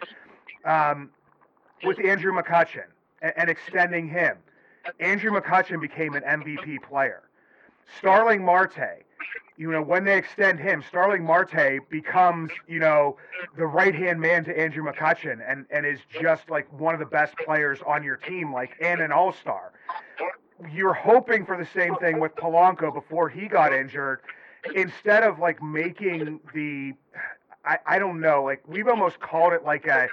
um, 0.63 1.09
with 1.83 1.99
Andrew 2.03 2.31
McCutchen 2.31 2.85
and, 3.21 3.49
extending 3.49 4.07
him, 4.07 4.37
Andrew 4.99 5.31
McCutchen 5.31 5.81
became 5.81 6.15
an 6.15 6.23
MVP 6.23 6.81
player. 6.83 7.23
Starling 7.97 8.43
Marte, 8.43 9.03
you 9.57 9.71
know, 9.71 9.81
when 9.81 10.05
they 10.05 10.17
extend 10.17 10.59
him, 10.59 10.83
Starling 10.87 11.23
Marte 11.23 11.89
becomes, 11.89 12.51
you 12.67 12.79
know, 12.79 13.17
the 13.57 13.65
right 13.65 13.95
hand 13.95 14.21
man 14.21 14.45
to 14.45 14.57
Andrew 14.57 14.83
McCutchen 14.83 15.39
and, 15.47 15.65
and 15.71 15.85
is 15.85 15.99
just 16.21 16.49
like 16.49 16.71
one 16.79 16.93
of 16.93 16.99
the 16.99 17.07
best 17.07 17.35
players 17.43 17.79
on 17.87 18.03
your 18.03 18.17
team, 18.17 18.53
like 18.53 18.71
and 18.81 19.01
an 19.01 19.11
all 19.11 19.33
star 19.33 19.73
you're 20.71 20.93
hoping 20.93 21.45
for 21.45 21.57
the 21.57 21.67
same 21.73 21.95
thing 21.97 22.19
with 22.19 22.35
Polanco 22.35 22.93
before 22.93 23.29
he 23.29 23.47
got 23.47 23.73
injured. 23.73 24.21
Instead 24.75 25.23
of 25.23 25.39
like 25.39 25.61
making 25.61 26.39
the, 26.53 26.93
I, 27.63 27.77
I 27.85 27.99
don't 27.99 28.19
know, 28.19 28.43
like 28.43 28.67
we've 28.67 28.87
almost 28.87 29.19
called 29.19 29.53
it 29.53 29.63
like 29.63 29.85
a, 29.87 30.07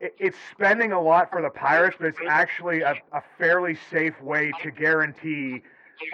it's 0.00 0.36
spending 0.50 0.92
a 0.92 1.00
lot 1.00 1.30
for 1.30 1.40
the 1.40 1.50
Pirates, 1.50 1.96
but 1.98 2.08
it's 2.08 2.18
actually 2.28 2.80
a, 2.80 2.94
a 3.12 3.22
fairly 3.38 3.78
safe 3.90 4.20
way 4.20 4.52
to 4.62 4.70
guarantee 4.70 5.62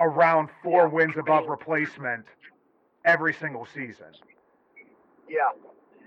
around 0.00 0.48
four 0.62 0.88
wins 0.88 1.16
above 1.16 1.46
replacement 1.46 2.24
every 3.04 3.34
single 3.34 3.66
season. 3.66 4.12
Yeah. 5.28 5.50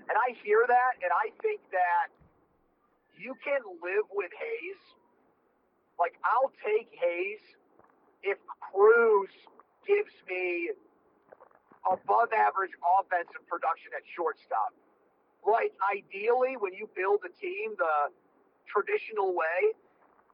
And 0.08 0.16
I 0.16 0.36
hear 0.44 0.64
that, 0.66 0.92
and 1.02 1.10
I 1.10 1.30
think 1.42 1.60
that 1.72 2.08
you 3.18 3.34
can 3.42 3.60
live 3.82 4.06
with 4.12 4.30
Hayes 4.38 4.80
like 5.98 6.14
I'll 6.24 6.52
take 6.60 6.88
Hayes 6.92 7.40
if 8.22 8.38
Cruz 8.60 9.32
gives 9.86 10.12
me 10.28 10.70
above 11.88 12.32
average 12.32 12.72
offensive 12.84 13.44
production 13.48 13.92
at 13.96 14.04
shortstop. 14.04 14.74
Like 15.46 15.72
ideally, 15.80 16.56
when 16.58 16.74
you 16.74 16.88
build 16.94 17.22
a 17.24 17.32
team, 17.40 17.72
the 17.78 18.12
traditional 18.66 19.32
way 19.32 19.72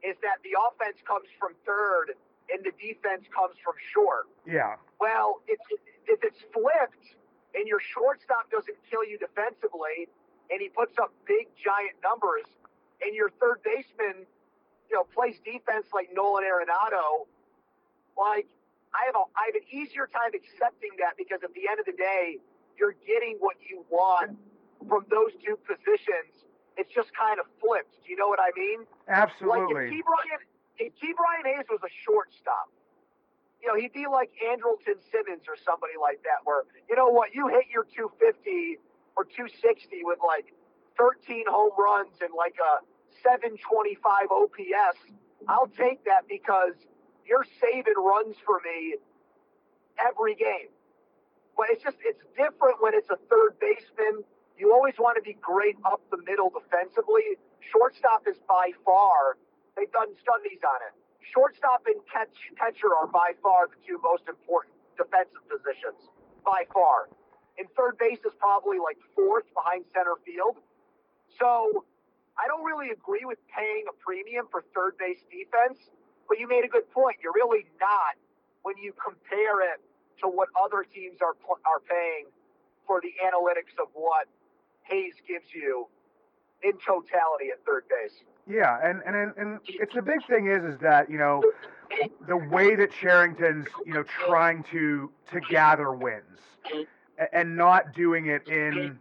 is 0.03 0.17
that 0.25 0.43
the 0.43 0.57
offense 0.57 0.99
comes 1.07 1.29
from 1.39 1.55
third 1.63 2.17
and 2.51 2.65
the 2.65 2.73
defense 2.81 3.29
comes 3.31 3.55
from 3.63 3.77
short. 3.93 4.27
Yeah. 4.49 4.81
Well, 4.99 5.45
if 5.47 5.61
if 6.07 6.21
it's 6.23 6.41
flipped 6.53 7.17
and 7.55 7.67
your 7.67 7.81
shortstop 7.81 8.51
doesn't 8.51 8.77
kill 8.91 9.05
you 9.05 9.19
defensively 9.19 10.09
and 10.51 10.61
he 10.61 10.69
puts 10.69 10.99
up 10.99 11.13
big 11.27 11.49
giant 11.57 11.97
numbers 12.03 12.47
and 13.03 13.15
your 13.15 13.31
third 13.41 13.63
baseman 13.65 14.27
you 14.93 15.01
know, 15.01 15.09
plays 15.17 15.41
defense 15.41 15.89
like 15.97 16.13
Nolan 16.13 16.45
Arenado, 16.45 17.25
like 18.13 18.45
I 18.93 19.09
have 19.09 19.17
a 19.17 19.25
I 19.33 19.49
have 19.49 19.57
an 19.57 19.67
easier 19.73 20.05
time 20.05 20.37
accepting 20.37 20.93
that 21.01 21.17
because 21.17 21.41
at 21.41 21.57
the 21.57 21.65
end 21.65 21.81
of 21.81 21.89
the 21.89 21.97
day, 21.97 22.37
you're 22.77 22.95
getting 23.09 23.41
what 23.41 23.57
you 23.65 23.89
want 23.89 24.37
from 24.85 25.09
those 25.09 25.33
two 25.41 25.57
positions. 25.65 26.45
It's 26.77 26.93
just 26.93 27.09
kind 27.17 27.41
of 27.41 27.49
flipped. 27.57 28.05
Do 28.05 28.13
you 28.13 28.21
know 28.21 28.29
what 28.29 28.41
I 28.41 28.53
mean? 28.53 28.85
Absolutely. 29.09 29.89
Like 29.89 29.97
if 29.97 30.05
Ke'Bryan, 30.05 30.41
if 30.77 30.93
Ke'Bryan 31.01 31.45
Hayes 31.57 31.69
was 31.73 31.81
a 31.81 31.93
shortstop, 32.05 32.69
you 33.63 33.69
know, 33.69 33.79
he'd 33.79 33.93
be 33.93 34.07
like 34.11 34.31
Andrelton 34.43 34.99
Simmons 35.11 35.47
or 35.47 35.55
somebody 35.65 35.95
like 36.01 36.23
that, 36.27 36.43
where 36.45 36.65
you 36.91 36.97
know 36.97 37.09
what, 37.09 37.35
you 37.35 37.49
hit 37.49 37.71
your 37.71 37.85
250 37.85 38.79
or 39.17 39.25
260 39.25 40.03
with 40.03 40.19
like 40.27 40.53
13 40.99 41.45
home 41.49 41.73
runs 41.79 42.19
and 42.21 42.35
like 42.37 42.57
a 42.59 42.83
725 43.23 44.03
OPS, 44.31 44.99
I'll 45.49 45.71
take 45.79 46.05
that 46.05 46.27
because 46.29 46.75
you're 47.27 47.47
saving 47.61 47.97
runs 47.97 48.37
for 48.45 48.61
me 48.65 48.97
every 50.01 50.35
game. 50.35 50.73
But 51.57 51.67
it's 51.71 51.83
just, 51.83 51.99
it's 52.03 52.23
different 52.37 52.81
when 52.81 52.95
it's 52.95 53.11
a 53.11 53.21
third 53.31 53.61
baseman. 53.61 54.25
You 54.59 54.73
always 54.73 54.95
want 54.99 55.17
to 55.17 55.23
be 55.23 55.37
great 55.41 55.77
up 55.85 56.01
the 56.11 56.19
middle 56.25 56.51
defensively. 56.51 57.39
Shortstop 57.61 58.27
is 58.27 58.37
by 58.49 58.73
far, 58.85 59.37
they've 59.77 59.93
done 59.93 60.09
studies 60.21 60.61
on 60.65 60.81
it. 60.89 60.95
Shortstop 61.31 61.87
and 61.87 62.03
catch, 62.11 62.35
catcher 62.59 62.91
are 62.91 63.07
by 63.07 63.33
far 63.43 63.69
the 63.71 63.79
two 63.87 64.01
most 64.03 64.27
important 64.29 64.75
defensive 64.99 65.43
positions, 65.47 66.11
by 66.45 66.67
far. 66.75 67.09
And 67.59 67.69
third 67.77 67.99
base 67.99 68.19
is 68.27 68.35
probably 68.39 68.79
like 68.83 68.99
fourth 69.15 69.47
behind 69.55 69.85
center 69.95 70.19
field. 70.27 70.59
So 71.39 71.85
I 72.39 72.49
don't 72.49 72.65
really 72.65 72.91
agree 72.91 73.25
with 73.25 73.39
paying 73.53 73.85
a 73.89 73.95
premium 74.03 74.49
for 74.51 74.65
third 74.75 74.99
base 74.99 75.21
defense, 75.31 75.79
but 76.29 76.39
you 76.39 76.49
made 76.49 76.65
a 76.65 76.73
good 76.73 76.89
point. 76.91 77.19
You're 77.23 77.37
really 77.37 77.67
not 77.81 78.17
when 78.63 78.77
you 78.79 78.93
compare 78.97 79.63
it 79.73 79.81
to 80.23 80.29
what 80.29 80.49
other 80.57 80.85
teams 80.85 81.21
are 81.21 81.37
are 81.67 81.81
paying 81.85 82.27
for 82.87 83.01
the 83.01 83.13
analytics 83.23 83.77
of 83.81 83.89
what 83.95 84.27
Hayes 84.89 85.15
gives 85.29 85.47
you 85.55 85.87
in 86.63 86.73
totality 86.79 87.51
at 87.53 87.65
third 87.67 87.85
base. 87.89 88.23
Yeah, 88.49 88.79
and 88.83 89.01
and 89.07 89.33
and 89.37 89.61
it's 89.67 89.95
the 89.95 90.03
big 90.03 90.27
thing 90.27 90.49
is 90.49 90.65
is 90.65 90.81
that 90.81 91.11
you 91.11 91.19
know 91.19 91.43
the 92.27 92.37
way 92.37 92.75
that 92.75 92.91
Cherington's 92.93 93.67
you 93.87 93.93
know 93.95 94.05
trying 94.27 94.65
to 94.65 95.11
to 95.31 95.41
gather 95.41 95.93
wins 95.93 96.39
and 97.33 97.57
not 97.57 97.95
doing 97.95 98.27
it 98.27 98.49
in 98.49 98.99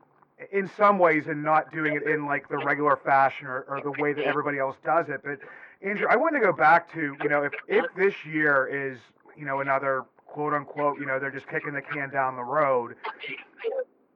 in 0.52 0.70
some 0.76 0.98
ways 1.00 1.28
and 1.28 1.44
not 1.44 1.72
doing 1.72 1.96
it 1.96 2.04
in 2.04 2.26
like 2.26 2.48
the 2.50 2.58
regular 2.58 2.98
fashion 2.98 3.48
or, 3.48 3.64
or 3.68 3.82
the 3.82 3.92
way 4.02 4.14
that 4.14 4.26
everybody 4.26 4.58
else 4.58 4.76
does 4.84 5.08
it. 5.10 5.22
But 5.24 5.40
Andrew, 5.82 6.08
I 6.10 6.16
want 6.16 6.34
to 6.36 6.40
go 6.40 6.52
back 6.52 6.92
to, 6.94 7.16
you 7.22 7.30
know, 7.30 7.44
if, 7.44 7.54
if 7.68 7.86
this 7.96 8.14
year 8.26 8.68
is, 8.68 9.00
you 9.38 9.46
know, 9.46 9.62
another 9.62 10.06
quote 10.26 10.54
unquote, 10.54 11.00
you 11.00 11.06
know, 11.06 11.20
they're 11.20 11.32
just 11.32 11.48
kicking 11.48 11.74
the 11.74 11.82
can 11.82 12.10
down 12.10 12.36
the 12.36 12.44
road. 12.44 12.96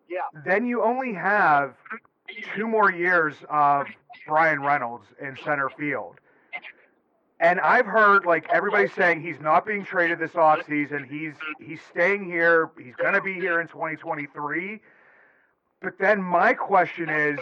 Yeah. 0.10 0.20
Then 0.46 0.66
you 0.66 0.82
only 0.84 1.14
have 1.14 1.76
two 2.56 2.68
more 2.68 2.92
years 2.92 3.36
of 3.50 3.88
Bryan 4.28 4.62
Reynolds 4.62 5.06
in 5.22 5.38
center 5.44 5.70
field. 5.70 6.16
And 7.40 7.60
I've 7.60 7.86
heard 7.86 8.26
like 8.26 8.48
everybody 8.50 8.88
saying 8.88 9.22
he's 9.22 9.40
not 9.42 9.66
being 9.66 9.84
traded 9.84 10.20
this 10.20 10.32
offseason. 10.32 11.10
He's 11.10 11.34
he's 11.60 11.80
staying 11.92 12.26
here. 12.26 12.72
He's 12.82 12.96
going 12.96 13.14
to 13.14 13.22
be 13.22 13.34
here 13.34 13.60
in 13.60 13.68
2023. 13.68 14.80
But 15.82 16.00
then 16.00 16.22
my 16.22 16.54
question 16.54 17.10
is, 17.10 17.40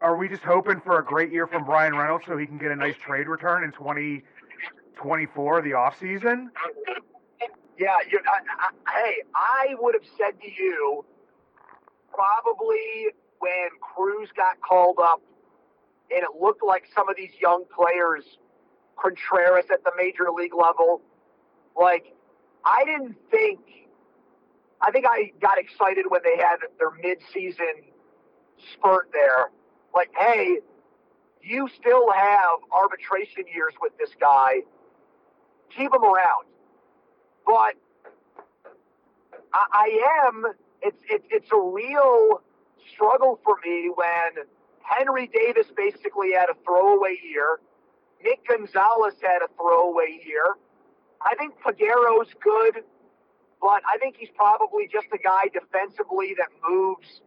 are 0.00 0.16
we 0.16 0.28
just 0.28 0.42
hoping 0.42 0.80
for 0.80 0.98
a 0.98 1.04
great 1.04 1.30
year 1.30 1.46
from 1.46 1.64
Bryan 1.64 1.94
Reynolds 1.94 2.24
so 2.26 2.36
he 2.38 2.46
can 2.46 2.56
get 2.58 2.70
a 2.70 2.76
nice 2.76 2.96
trade 2.96 3.28
return 3.28 3.64
in 3.64 3.72
2024, 3.72 5.62
the 5.62 5.70
offseason? 5.70 6.46
Yeah, 7.78 7.90
I, 7.90 8.00
I, 8.58 8.70
hey, 8.92 9.22
I 9.34 9.74
would 9.78 9.94
have 9.94 10.06
said 10.16 10.40
to 10.40 10.50
you 10.50 11.04
probably 12.14 13.08
when 13.38 13.68
Cruz 13.80 14.28
got 14.36 14.60
called 14.60 14.98
up 15.02 15.20
and 16.10 16.22
it 16.22 16.40
looked 16.40 16.62
like 16.64 16.84
some 16.94 17.08
of 17.08 17.16
these 17.16 17.32
young 17.40 17.64
players, 17.74 18.24
Contreras 19.00 19.66
at 19.72 19.82
the 19.84 19.92
major 19.96 20.30
league 20.30 20.54
level, 20.54 21.00
like 21.78 22.14
I 22.64 22.84
didn't 22.84 23.16
think 23.30 23.60
I 24.80 24.90
think 24.90 25.06
I 25.08 25.32
got 25.40 25.58
excited 25.58 26.06
when 26.08 26.20
they 26.24 26.36
had 26.36 26.56
their 26.78 26.90
mid-season 27.02 27.92
spurt 28.74 29.10
there. 29.12 29.50
Like, 29.94 30.10
hey, 30.16 30.58
you 31.42 31.68
still 31.78 32.10
have 32.12 32.58
arbitration 32.72 33.44
years 33.52 33.74
with 33.80 33.92
this 33.98 34.10
guy. 34.20 34.62
Keep 35.76 35.94
him 35.94 36.02
around. 36.02 36.46
But 37.46 37.74
I, 39.54 39.66
I 39.72 40.26
am. 40.26 40.44
It's 40.82 41.02
it, 41.08 41.22
it's 41.30 41.50
a 41.52 41.60
real 41.60 42.42
struggle 42.92 43.38
for 43.44 43.56
me 43.64 43.90
when 43.94 44.44
Henry 44.82 45.30
Davis 45.32 45.66
basically 45.76 46.32
had 46.32 46.48
a 46.50 46.54
throwaway 46.64 47.16
year. 47.22 47.60
Nick 48.24 48.46
Gonzalez 48.46 49.14
had 49.22 49.42
a 49.42 49.48
throwaway 49.56 50.20
year. 50.26 50.56
I 51.24 51.34
think 51.36 51.54
Peguero's 51.64 52.28
good, 52.42 52.82
but 53.60 53.82
I 53.86 53.98
think 53.98 54.16
he's 54.18 54.30
probably 54.34 54.88
just 54.90 55.06
a 55.12 55.18
guy 55.18 55.50
defensively 55.52 56.34
that 56.38 56.48
moves, 56.68 57.20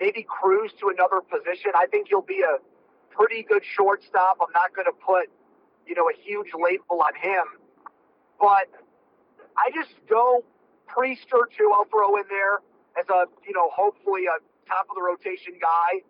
maybe 0.00 0.26
Cruz 0.28 0.72
to 0.80 0.88
another 0.88 1.20
position. 1.20 1.72
I 1.74 1.86
think 1.86 2.08
he'll 2.08 2.22
be 2.22 2.40
a 2.40 2.58
pretty 3.14 3.42
good 3.42 3.62
shortstop. 3.76 4.38
I'm 4.40 4.52
not 4.52 4.74
going 4.74 4.86
to 4.86 4.96
put, 5.04 5.28
you 5.86 5.94
know, 5.94 6.08
a 6.08 6.16
huge 6.24 6.48
label 6.56 7.02
on 7.02 7.14
him, 7.14 7.44
but 8.40 8.68
I 9.56 9.70
just 9.74 9.92
don't. 10.08 10.44
Priester 10.88 11.46
too. 11.56 11.70
I'll 11.72 11.84
throw 11.84 12.16
in 12.16 12.24
there 12.28 12.58
as 12.98 13.06
a, 13.08 13.26
you 13.46 13.54
know, 13.54 13.70
hopefully 13.70 14.26
a 14.26 14.38
top 14.66 14.86
of 14.88 14.94
the 14.94 15.02
rotation 15.02 15.54
guy. 15.60 16.02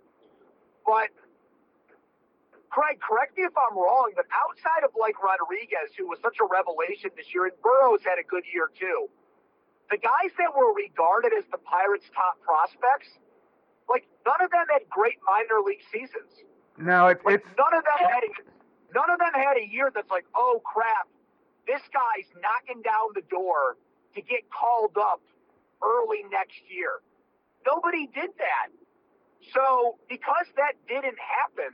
But 0.85 1.13
Craig, 2.71 3.03
correct 3.03 3.37
me 3.37 3.43
if 3.45 3.57
I'm 3.59 3.75
wrong, 3.77 4.13
but 4.15 4.27
outside 4.31 4.87
of 4.87 4.95
like 4.95 5.19
Rodriguez, 5.19 5.91
who 5.99 6.07
was 6.07 6.23
such 6.23 6.39
a 6.39 6.47
revelation 6.47 7.11
this 7.17 7.27
year, 7.35 7.51
and 7.51 7.57
Burrows 7.63 8.01
had 8.07 8.23
a 8.23 8.27
good 8.27 8.47
year 8.47 8.71
too. 8.71 9.11
The 9.91 9.99
guys 9.99 10.31
that 10.39 10.55
were 10.55 10.71
regarded 10.71 11.35
as 11.35 11.45
the 11.51 11.59
Pirates' 11.59 12.07
top 12.15 12.39
prospects, 12.47 13.11
like 13.91 14.07
none 14.23 14.39
of 14.39 14.55
them 14.55 14.71
had 14.71 14.87
great 14.87 15.19
minor 15.27 15.67
league 15.67 15.83
seasons. 15.91 16.31
No, 16.79 17.11
it, 17.11 17.19
Like 17.27 17.43
it's 17.43 17.51
none 17.59 17.75
of 17.75 17.83
them 17.83 18.01
had 18.07 18.23
a, 18.23 18.31
none 18.95 19.11
of 19.11 19.19
them 19.19 19.35
had 19.35 19.59
a 19.59 19.67
year 19.67 19.91
that's 19.91 20.11
like, 20.11 20.31
oh 20.39 20.63
crap, 20.63 21.11
this 21.67 21.83
guy's 21.91 22.31
knocking 22.39 22.83
down 22.87 23.19
the 23.19 23.27
door 23.27 23.77
to 24.15 24.23
get 24.23 24.47
called 24.55 24.95
up 24.95 25.21
early 25.83 26.25
next 26.31 26.61
year. 26.69 27.01
Nobody 27.67 28.07
did 28.07 28.31
that. 28.39 28.69
So 29.53 29.99
because 30.09 30.47
that 30.57 30.77
didn't 30.89 31.19
happen, 31.19 31.73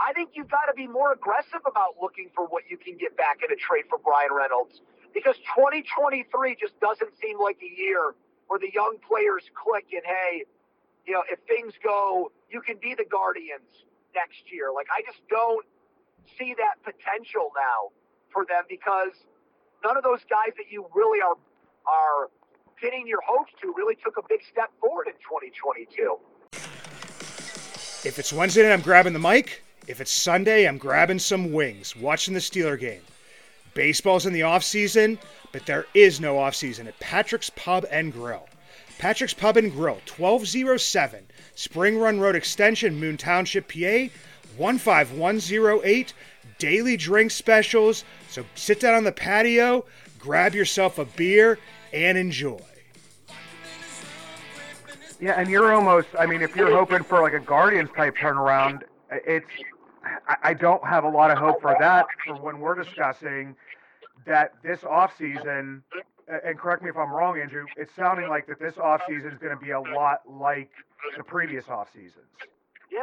I 0.00 0.12
think 0.12 0.30
you've 0.32 0.50
got 0.50 0.66
to 0.66 0.74
be 0.74 0.88
more 0.88 1.12
aggressive 1.12 1.60
about 1.68 2.00
looking 2.00 2.30
for 2.34 2.46
what 2.46 2.64
you 2.70 2.76
can 2.76 2.96
get 2.96 3.16
back 3.16 3.40
in 3.44 3.52
a 3.52 3.56
trade 3.56 3.84
for 3.88 3.98
Bryan 3.98 4.32
Reynolds. 4.32 4.80
Because 5.12 5.36
2023 5.56 6.56
just 6.56 6.78
doesn't 6.80 7.12
seem 7.20 7.36
like 7.38 7.58
a 7.60 7.72
year 7.76 8.14
where 8.48 8.58
the 8.58 8.70
young 8.72 8.96
players 9.04 9.44
click 9.52 9.92
and 9.92 10.02
hey, 10.04 10.44
you 11.06 11.12
know, 11.12 11.22
if 11.28 11.38
things 11.46 11.74
go, 11.84 12.32
you 12.48 12.60
can 12.60 12.76
be 12.80 12.94
the 12.94 13.04
Guardians 13.04 13.84
next 14.14 14.48
year. 14.50 14.72
Like 14.72 14.86
I 14.88 15.02
just 15.04 15.20
don't 15.28 15.66
see 16.38 16.54
that 16.56 16.80
potential 16.80 17.52
now 17.52 17.92
for 18.32 18.46
them 18.46 18.64
because 18.68 19.12
none 19.84 19.96
of 19.96 20.04
those 20.04 20.24
guys 20.30 20.54
that 20.56 20.70
you 20.70 20.86
really 20.94 21.20
are 21.20 21.36
are 21.86 22.30
pinning 22.80 23.06
your 23.06 23.20
hopes 23.26 23.52
to 23.60 23.72
really 23.76 23.96
took 24.02 24.16
a 24.16 24.22
big 24.28 24.40
step 24.50 24.70
forward 24.80 25.06
in 25.06 25.14
2022. 25.14 26.16
If 28.02 28.18
it's 28.18 28.32
Wednesday 28.32 28.62
night, 28.62 28.72
I'm 28.72 28.80
grabbing 28.80 29.12
the 29.12 29.18
mic. 29.18 29.62
If 29.86 30.00
it's 30.00 30.10
Sunday, 30.10 30.66
I'm 30.66 30.78
grabbing 30.78 31.18
some 31.18 31.52
wings, 31.52 31.94
watching 31.96 32.32
the 32.34 32.40
Steeler 32.40 32.78
game. 32.78 33.02
Baseball's 33.74 34.26
in 34.26 34.32
the 34.32 34.42
off 34.42 34.64
season, 34.64 35.18
but 35.52 35.66
there 35.66 35.86
is 35.94 36.20
no 36.20 36.38
off 36.38 36.54
season 36.54 36.88
at 36.88 36.98
Patrick's 37.00 37.50
Pub 37.50 37.84
and 37.90 38.12
Grill. 38.12 38.48
Patrick's 38.98 39.34
Pub 39.34 39.56
and 39.56 39.72
Grill, 39.72 40.00
1207 40.16 41.26
Spring 41.54 41.98
Run 41.98 42.20
Road 42.20 42.36
Extension, 42.36 42.98
Moon 42.98 43.16
Township, 43.16 43.68
PA, 43.68 44.08
15108. 44.56 46.12
Daily 46.58 46.96
drink 46.96 47.30
specials. 47.30 48.04
So 48.28 48.44
sit 48.54 48.80
down 48.80 48.94
on 48.94 49.04
the 49.04 49.12
patio, 49.12 49.84
grab 50.18 50.54
yourself 50.54 50.98
a 50.98 51.04
beer, 51.04 51.58
and 51.92 52.18
enjoy. 52.18 52.60
Yeah, 55.20 55.38
and 55.38 55.48
you're 55.48 55.72
almost. 55.74 56.08
I 56.18 56.26
mean, 56.26 56.40
if 56.40 56.56
you're 56.56 56.70
hoping 56.70 57.02
for 57.02 57.20
like 57.20 57.34
a 57.34 57.40
Guardians 57.40 57.90
type 57.96 58.16
turnaround, 58.16 58.82
it's. 59.10 59.46
I, 60.42 60.54
don't 60.54 60.82
have 60.86 61.04
a 61.04 61.08
lot 61.08 61.30
of 61.30 61.36
hope 61.36 61.60
for 61.60 61.76
that. 61.78 62.06
For 62.26 62.34
when 62.34 62.58
we're 62.58 62.74
discussing 62.74 63.54
that 64.26 64.54
this 64.62 64.80
offseason, 64.80 65.82
and 66.26 66.58
correct 66.58 66.82
me 66.82 66.88
if 66.88 66.96
I'm 66.96 67.12
wrong, 67.12 67.38
Andrew. 67.38 67.66
It's 67.76 67.94
sounding 67.94 68.30
like 68.30 68.46
that 68.46 68.58
this 68.58 68.74
offseason 68.74 69.32
is 69.32 69.38
going 69.38 69.56
to 69.56 69.62
be 69.62 69.72
a 69.72 69.80
lot 69.80 70.20
like 70.26 70.70
the 71.18 71.22
previous 71.22 71.68
off 71.68 71.92
seasons. 71.92 72.32
Yeah, 72.90 73.00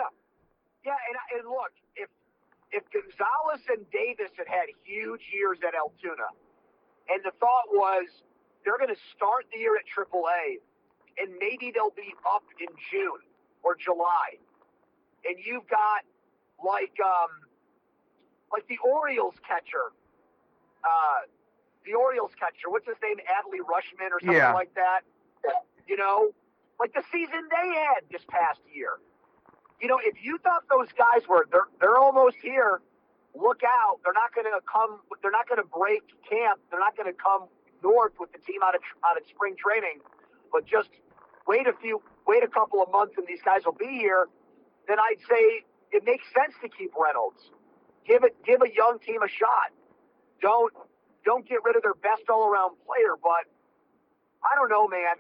yeah, 0.84 0.98
and 1.08 1.40
and 1.40 1.48
look, 1.48 1.72
if 1.96 2.10
if 2.72 2.84
Gonzalez 2.92 3.62
and 3.70 3.86
Davis 3.92 4.32
had 4.38 4.48
had 4.48 4.66
huge 4.84 5.22
years 5.32 5.60
at 5.68 5.76
Altoona, 5.76 6.34
and 7.10 7.22
the 7.24 7.32
thought 7.40 7.70
was 7.70 8.08
they're 8.66 8.80
going 8.80 8.94
to 8.94 9.02
start 9.16 9.46
the 9.54 9.60
year 9.60 9.78
at 9.78 9.86
AAA, 9.86 10.58
and 11.20 11.34
maybe 11.40 11.72
they'll 11.72 11.92
be 11.96 12.14
up 12.26 12.44
in 12.60 12.68
June 12.92 13.22
or 13.64 13.76
July, 13.76 14.38
and 15.26 15.38
you've 15.44 15.68
got 15.68 16.04
like 16.64 16.96
um 17.04 17.30
like 18.52 18.68
the 18.68 18.78
Orioles 18.86 19.36
catcher, 19.48 19.92
uh, 20.84 21.28
the 21.86 21.94
Orioles 21.94 22.32
catcher, 22.40 22.70
what's 22.70 22.88
his 22.88 22.98
name, 23.04 23.18
Adley 23.28 23.60
Rutschman 23.60 24.12
or 24.12 24.20
something 24.22 24.36
Yeah. 24.36 24.54
like 24.54 24.74
that. 24.76 25.02
You 25.88 25.98
know, 25.98 26.32
like 26.80 26.94
the 26.94 27.04
season 27.12 27.48
they 27.50 27.70
had 27.76 28.02
this 28.12 28.24
past 28.30 28.60
year 28.74 29.00
you 29.82 29.88
know, 29.88 30.00
if 30.04 30.24
you 30.24 30.38
thought 30.40 30.64
those 30.70 30.90
guys 30.98 31.28
were 31.28 31.48
they're 31.52 31.68
they're 31.80 31.98
almost 31.98 32.38
here, 32.42 32.82
look 33.36 33.62
out. 33.64 34.00
They're 34.04 34.14
not 34.14 34.34
going 34.34 34.46
to 34.46 34.60
come. 34.66 35.02
They're 35.22 35.32
not 35.32 35.48
going 35.48 35.62
to 35.62 35.68
break 35.70 36.02
camp. 36.30 36.60
They're 36.72 36.80
not 36.80 36.98
going 36.98 37.12
to 37.12 37.18
come 37.18 37.46
north 37.84 38.14
with 38.20 38.32
the 38.32 38.40
team 38.40 38.62
out 38.64 38.76
of 38.76 38.82
out 39.06 39.18
of 39.18 39.24
spring 39.30 39.56
training. 39.58 40.00
But 40.52 40.66
just 40.66 40.90
wait 41.48 41.68
a 41.68 41.74
few, 41.82 42.02
wait 42.28 42.44
a 42.44 42.48
couple 42.48 42.82
of 42.82 42.92
months, 42.92 43.16
and 43.18 43.26
these 43.28 43.42
guys 43.44 43.62
will 43.66 43.78
be 43.80 43.98
here. 43.98 44.28
Then 44.88 45.00
I'd 45.00 45.22
say 45.28 45.64
it 45.92 46.04
makes 46.06 46.24
sense 46.36 46.54
to 46.62 46.70
keep 46.70 46.92
Reynolds. 46.96 47.40
Give 48.08 48.24
it, 48.24 48.36
give 48.46 48.62
a 48.62 48.72
young 48.72 49.00
team 49.06 49.22
a 49.24 49.28
shot. 49.28 49.72
Don't 50.42 50.72
don't 51.26 51.48
get 51.48 51.60
rid 51.66 51.76
of 51.76 51.84
their 51.84 51.98
best 52.00 52.24
all 52.32 52.48
around 52.48 52.80
player. 52.88 53.20
But 53.20 53.52
I 54.44 54.56
don't 54.56 54.70
know, 54.70 54.88
man. 54.88 55.20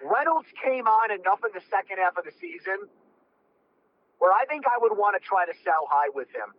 Reynolds 0.00 0.48
came 0.64 0.86
on 0.88 1.12
enough 1.12 1.40
in 1.44 1.52
the 1.52 1.64
second 1.68 2.00
half 2.00 2.16
of 2.16 2.24
the 2.24 2.32
season 2.40 2.88
where 4.18 4.32
I 4.32 4.44
think 4.48 4.64
I 4.64 4.80
would 4.80 4.96
want 4.96 5.20
to 5.20 5.22
try 5.24 5.44
to 5.44 5.52
sell 5.64 5.84
high 5.88 6.08
with 6.14 6.28
him. 6.32 6.52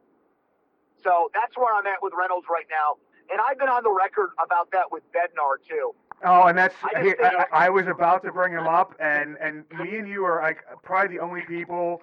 So 1.02 1.30
that's 1.34 1.58
where 1.58 1.74
I'm 1.74 1.86
at 1.86 2.02
with 2.02 2.14
Reynolds 2.18 2.46
right 2.50 2.70
now. 2.70 3.02
And 3.30 3.42
I've 3.42 3.58
been 3.58 3.70
on 3.70 3.82
the 3.82 3.94
record 3.94 4.34
about 4.38 4.70
that 4.74 4.94
with 4.94 5.02
Bednar 5.10 5.58
too. 5.66 5.94
Oh, 6.24 6.44
and 6.44 6.58
that's 6.58 6.76
I 6.96 7.02
he, 7.04 7.14
I, 7.22 7.46
I 7.66 7.70
was 7.70 7.88
about 7.88 8.24
to 8.24 8.32
bring 8.32 8.54
him 8.54 8.68
up, 8.68 8.96
and 9.00 9.38
and 9.40 9.64
me 9.80 9.98
and 9.98 10.08
you 10.08 10.24
are 10.26 10.42
like 10.42 10.64
probably 10.84 11.18
the 11.18 11.24
only 11.24 11.42
people 11.42 12.02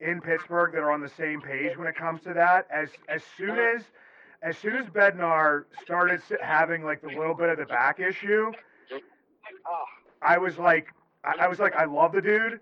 in 0.00 0.20
Pittsburgh 0.20 0.72
that 0.72 0.80
are 0.80 0.92
on 0.92 1.00
the 1.00 1.08
same 1.08 1.40
page 1.40 1.76
when 1.76 1.88
it 1.88 1.96
comes 1.96 2.20
to 2.22 2.34
that. 2.34 2.66
As 2.70 2.90
as 3.08 3.22
soon 3.36 3.58
as 3.58 3.82
as 4.42 4.58
soon 4.58 4.76
as 4.76 4.86
Bednar 4.86 5.64
started 5.82 6.20
having 6.42 6.84
like 6.84 7.00
the 7.00 7.08
little 7.08 7.34
bit 7.34 7.48
of 7.48 7.58
the 7.58 7.64
back 7.64 7.98
issue, 8.00 8.52
I 10.22 10.38
was 10.38 10.58
like, 10.58 10.88
I, 11.24 11.44
I 11.44 11.48
was 11.48 11.58
like, 11.58 11.74
I 11.74 11.84
love 11.86 12.12
the 12.12 12.20
dude. 12.22 12.60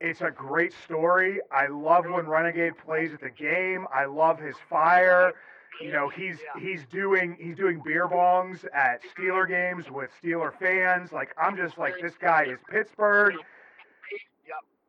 It's 0.00 0.20
a 0.20 0.30
great 0.30 0.72
story. 0.84 1.40
I 1.50 1.66
love 1.68 2.04
when 2.04 2.26
Renegade 2.26 2.76
plays 2.78 3.12
at 3.12 3.20
the 3.20 3.30
game. 3.30 3.86
I 3.94 4.04
love 4.04 4.38
his 4.38 4.56
fire. 4.68 5.32
You 5.80 5.92
know, 5.92 6.08
he's 6.08 6.38
he's 6.60 6.84
doing 6.90 7.36
he's 7.40 7.56
doing 7.56 7.82
beer 7.84 8.08
bongs 8.08 8.64
at 8.74 9.00
Steeler 9.16 9.48
games 9.48 9.90
with 9.90 10.10
Steeler 10.22 10.52
fans. 10.58 11.12
Like 11.12 11.34
I'm 11.36 11.56
just 11.56 11.78
like 11.78 11.94
this 12.00 12.14
guy 12.20 12.44
is 12.44 12.58
Pittsburgh, 12.70 13.34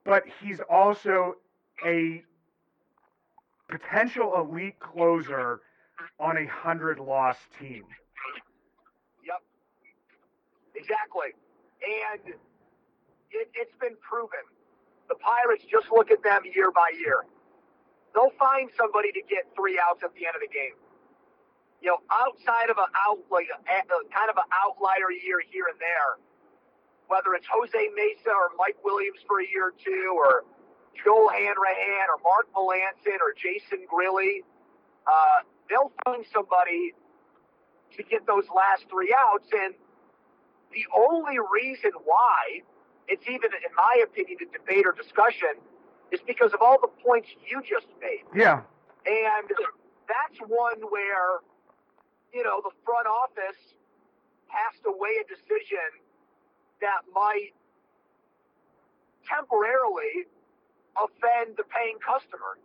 but 0.04 0.24
he's 0.42 0.60
also 0.70 1.36
a 1.86 2.24
potential 3.68 4.34
elite 4.38 4.80
closer 4.80 5.62
on 6.20 6.38
a 6.38 6.46
hundred 6.46 7.00
loss 7.00 7.38
team. 7.60 7.84
Yep. 9.26 9.42
Exactly. 10.76 11.34
And 12.14 12.36
it, 13.32 13.50
it's 13.54 13.76
been 13.80 13.96
proven. 14.08 14.46
The 15.10 15.16
Pirates 15.16 15.66
just 15.70 15.88
look 15.92 16.12
at 16.12 16.24
them 16.24 16.44
year 16.54 16.72
by 16.72 16.92
year. 17.00 17.26
They'll 18.16 18.32
find 18.40 18.72
somebody 18.80 19.12
to 19.12 19.22
get 19.28 19.52
three 19.60 19.76
outs 19.76 20.00
at 20.00 20.16
the 20.16 20.24
end 20.24 20.40
of 20.40 20.42
the 20.42 20.48
game. 20.48 20.80
You 21.84 21.92
know, 21.92 22.00
outside 22.08 22.72
of 22.72 22.80
a 22.80 22.88
out 22.96 23.20
like 23.30 23.52
a, 23.52 23.60
a 23.60 24.00
kind 24.10 24.32
of 24.32 24.40
an 24.40 24.48
outlier 24.56 25.12
year 25.12 25.44
here 25.52 25.68
and 25.68 25.76
there, 25.78 26.16
whether 27.12 27.36
it's 27.36 27.46
Jose 27.52 27.76
Mesa 27.76 28.32
or 28.32 28.56
Mike 28.58 28.80
Williams 28.88 29.20
for 29.28 29.44
a 29.44 29.46
year 29.46 29.76
or 29.76 29.78
two, 29.78 30.16
or 30.16 30.48
Joel 31.04 31.30
Hanrahan 31.30 32.08
or 32.08 32.18
Mark 32.24 32.48
Melancon 32.56 33.20
or 33.20 33.36
Jason 33.36 33.84
Grilli, 33.86 34.42
uh, 35.06 35.44
they'll 35.70 35.92
find 36.08 36.26
somebody 36.32 36.96
to 37.98 38.04
get 38.04 38.26
those 38.26 38.48
last 38.50 38.88
three 38.90 39.14
outs. 39.14 39.52
And 39.52 39.76
the 40.72 40.88
only 40.96 41.38
reason 41.52 41.92
why 42.08 42.64
it's 43.08 43.28
even, 43.28 43.52
in 43.52 43.74
my 43.76 44.02
opinion, 44.02 44.40
a 44.42 44.58
debate 44.58 44.88
or 44.88 44.96
discussion 44.96 45.60
is 46.12 46.20
because 46.26 46.54
of 46.54 46.62
all 46.62 46.78
the 46.82 46.92
points 47.04 47.30
you 47.50 47.62
just 47.62 47.88
made. 48.02 48.24
Yeah, 48.36 48.62
And 49.06 49.50
that's 50.08 50.38
one 50.48 50.82
where, 50.90 51.42
you 52.34 52.44
know, 52.44 52.62
the 52.64 52.72
front 52.86 53.08
office 53.08 53.60
has 54.48 54.74
to 54.84 54.94
weigh 54.94 55.18
a 55.22 55.28
decision 55.28 55.90
that 56.82 57.02
might 57.14 57.54
temporarily 59.26 60.30
offend 60.96 61.58
the 61.58 61.66
paying 61.66 61.98
customer. 62.00 62.62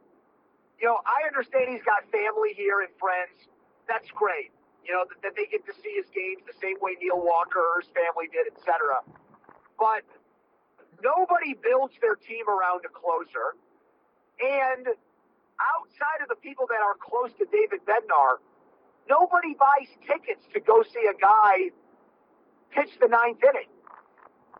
You 0.78 0.88
know, 0.88 1.00
I 1.04 1.26
understand 1.26 1.72
he's 1.72 1.84
got 1.84 2.04
family 2.12 2.52
here 2.56 2.80
and 2.80 2.92
friends. 3.00 3.48
That's 3.88 4.08
great. 4.12 4.52
You 4.84 4.96
know, 4.96 5.04
that, 5.08 5.20
that 5.22 5.32
they 5.36 5.44
get 5.48 5.64
to 5.68 5.74
see 5.76 5.92
his 5.96 6.08
games 6.12 6.40
the 6.48 6.56
same 6.56 6.80
way 6.80 6.96
Neil 7.00 7.20
Walker 7.20 7.60
or 7.60 7.84
his 7.84 7.90
family 7.92 8.32
did, 8.32 8.48
etc. 8.48 9.04
But 9.76 10.04
nobody 11.02 11.54
builds 11.54 11.94
their 12.00 12.16
team 12.16 12.48
around 12.48 12.84
a 12.84 12.92
closer. 12.92 13.56
And 14.40 14.86
outside 15.60 16.20
of 16.22 16.28
the 16.28 16.36
people 16.36 16.66
that 16.68 16.80
are 16.80 16.96
close 16.96 17.30
to 17.38 17.46
David 17.50 17.80
Bednar, 17.84 18.40
nobody 19.08 19.54
buys 19.54 19.88
tickets 20.06 20.44
to 20.54 20.60
go 20.60 20.82
see 20.82 21.06
a 21.08 21.16
guy 21.20 21.70
pitch 22.70 22.90
the 23.00 23.08
ninth 23.08 23.40
inning. 23.42 23.68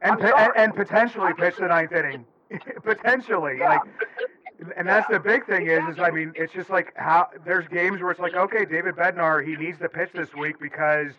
And, 0.02 0.20
and, 0.20 0.52
and 0.56 0.74
potentially 0.74 1.32
pitch 1.38 1.56
the 1.58 1.68
ninth 1.68 1.92
inning. 1.92 2.24
potentially. 2.84 3.56
Yeah. 3.58 3.68
Like 3.68 3.80
and 4.76 4.86
that's 4.86 5.08
the 5.10 5.18
big 5.18 5.46
thing 5.46 5.68
is 5.68 5.80
is 5.88 5.98
I 5.98 6.10
mean 6.10 6.32
it's 6.34 6.52
just 6.52 6.70
like 6.70 6.92
how 6.96 7.28
there's 7.44 7.66
games 7.68 8.00
where 8.00 8.10
it's 8.10 8.20
like 8.20 8.34
okay 8.34 8.64
David 8.64 8.96
Bednar 8.96 9.44
he 9.44 9.56
needs 9.56 9.78
to 9.78 9.88
pitch 9.88 10.10
this 10.14 10.34
week 10.34 10.56
because 10.60 11.12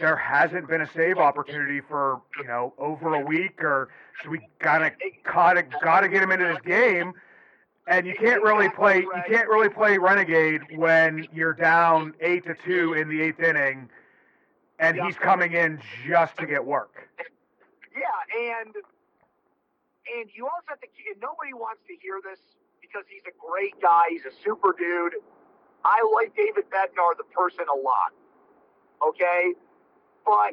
there 0.00 0.16
hasn't 0.16 0.68
been 0.68 0.80
a 0.82 0.90
save 0.92 1.18
opportunity 1.18 1.80
for 1.80 2.20
you 2.38 2.46
know 2.46 2.74
over 2.78 3.14
a 3.14 3.24
week 3.24 3.62
or 3.62 3.88
should 4.20 4.30
we 4.30 4.40
gotta 4.60 4.92
gotta 5.24 5.62
gotta 5.82 6.08
get 6.08 6.22
him 6.22 6.30
into 6.32 6.44
this 6.46 6.60
game 6.64 7.12
and 7.86 8.06
you 8.06 8.14
can't 8.14 8.42
really 8.42 8.68
play 8.68 8.98
you 9.00 9.22
can't 9.28 9.48
really 9.48 9.68
play 9.68 9.98
renegade 9.98 10.60
when 10.76 11.26
you're 11.32 11.54
down 11.54 12.12
eight 12.20 12.44
to 12.44 12.54
two 12.64 12.92
in 12.94 13.08
the 13.08 13.20
eighth 13.20 13.40
inning 13.40 13.88
and 14.78 14.98
he's 15.00 15.16
coming 15.16 15.52
in 15.54 15.80
just 16.06 16.36
to 16.36 16.46
get 16.46 16.64
work 16.64 17.08
Yeah, 17.94 18.60
and 18.62 18.74
and 20.18 20.30
you 20.34 20.44
also 20.44 20.64
have 20.68 20.80
to. 20.80 20.88
Nobody 21.20 21.52
wants 21.52 21.82
to 21.88 21.94
hear 22.00 22.20
this 22.22 22.38
because 22.80 23.04
he's 23.08 23.24
a 23.26 23.34
great 23.36 23.74
guy. 23.82 24.02
He's 24.08 24.24
a 24.24 24.32
super 24.44 24.72
dude. 24.76 25.14
I 25.84 25.98
like 26.14 26.34
David 26.36 26.64
Bednar, 26.70 27.16
the 27.16 27.24
person, 27.34 27.64
a 27.68 27.76
lot. 27.76 28.12
Okay, 29.06 29.52
but 30.28 30.52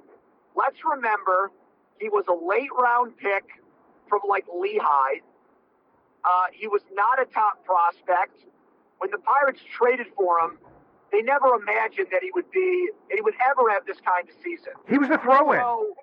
let's 0.56 0.80
remember 0.90 1.52
he 2.00 2.08
was 2.08 2.24
a 2.32 2.34
late 2.34 2.72
round 2.80 3.18
pick 3.18 3.44
from 4.08 4.22
like 4.28 4.46
Lehigh. 4.48 5.20
Uh, 6.24 6.48
he 6.54 6.68
was 6.68 6.82
not 6.94 7.22
a 7.22 7.26
top 7.26 7.64
prospect. 7.66 8.40
When 9.00 9.12
the 9.12 9.20
Pirates 9.20 9.60
traded 9.70 10.08
for 10.16 10.40
him, 10.40 10.58
they 11.12 11.22
never 11.22 11.54
imagined 11.56 12.08
that 12.12 12.24
he 12.24 12.32
would 12.34 12.50
be, 12.52 12.90
that 13.10 13.16
he 13.16 13.22
would 13.22 13.36
ever 13.44 13.70
have 13.70 13.86
this 13.86 14.00
kind 14.00 14.28
of 14.28 14.34
season. 14.42 14.74
he 14.88 14.98
was 14.98 15.10
a 15.10 15.18
throw-in 15.20 15.60
So, 15.60 15.94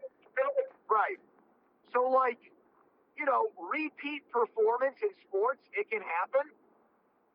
right. 0.91 1.17
So, 1.93 2.09
like, 2.09 2.39
you 3.17 3.25
know, 3.25 3.49
repeat 3.57 4.23
performance 4.31 4.97
in 5.03 5.09
sports, 5.27 5.61
it 5.73 5.91
can 5.91 6.01
happen. 6.03 6.53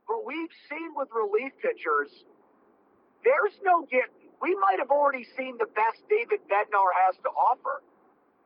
But 0.08 0.26
we've 0.26 0.54
seen 0.70 0.94
with 0.96 1.10
relief 1.12 1.52
pitchers, 1.62 2.10
there's 3.26 3.58
no 3.66 3.86
get. 3.90 4.06
We 4.42 4.56
might 4.56 4.80
have 4.80 4.92
already 4.92 5.26
seen 5.38 5.58
the 5.58 5.66
best 5.74 6.02
David 6.10 6.42
Bednar 6.46 6.90
has 7.08 7.16
to 7.24 7.30
offer. 7.30 7.82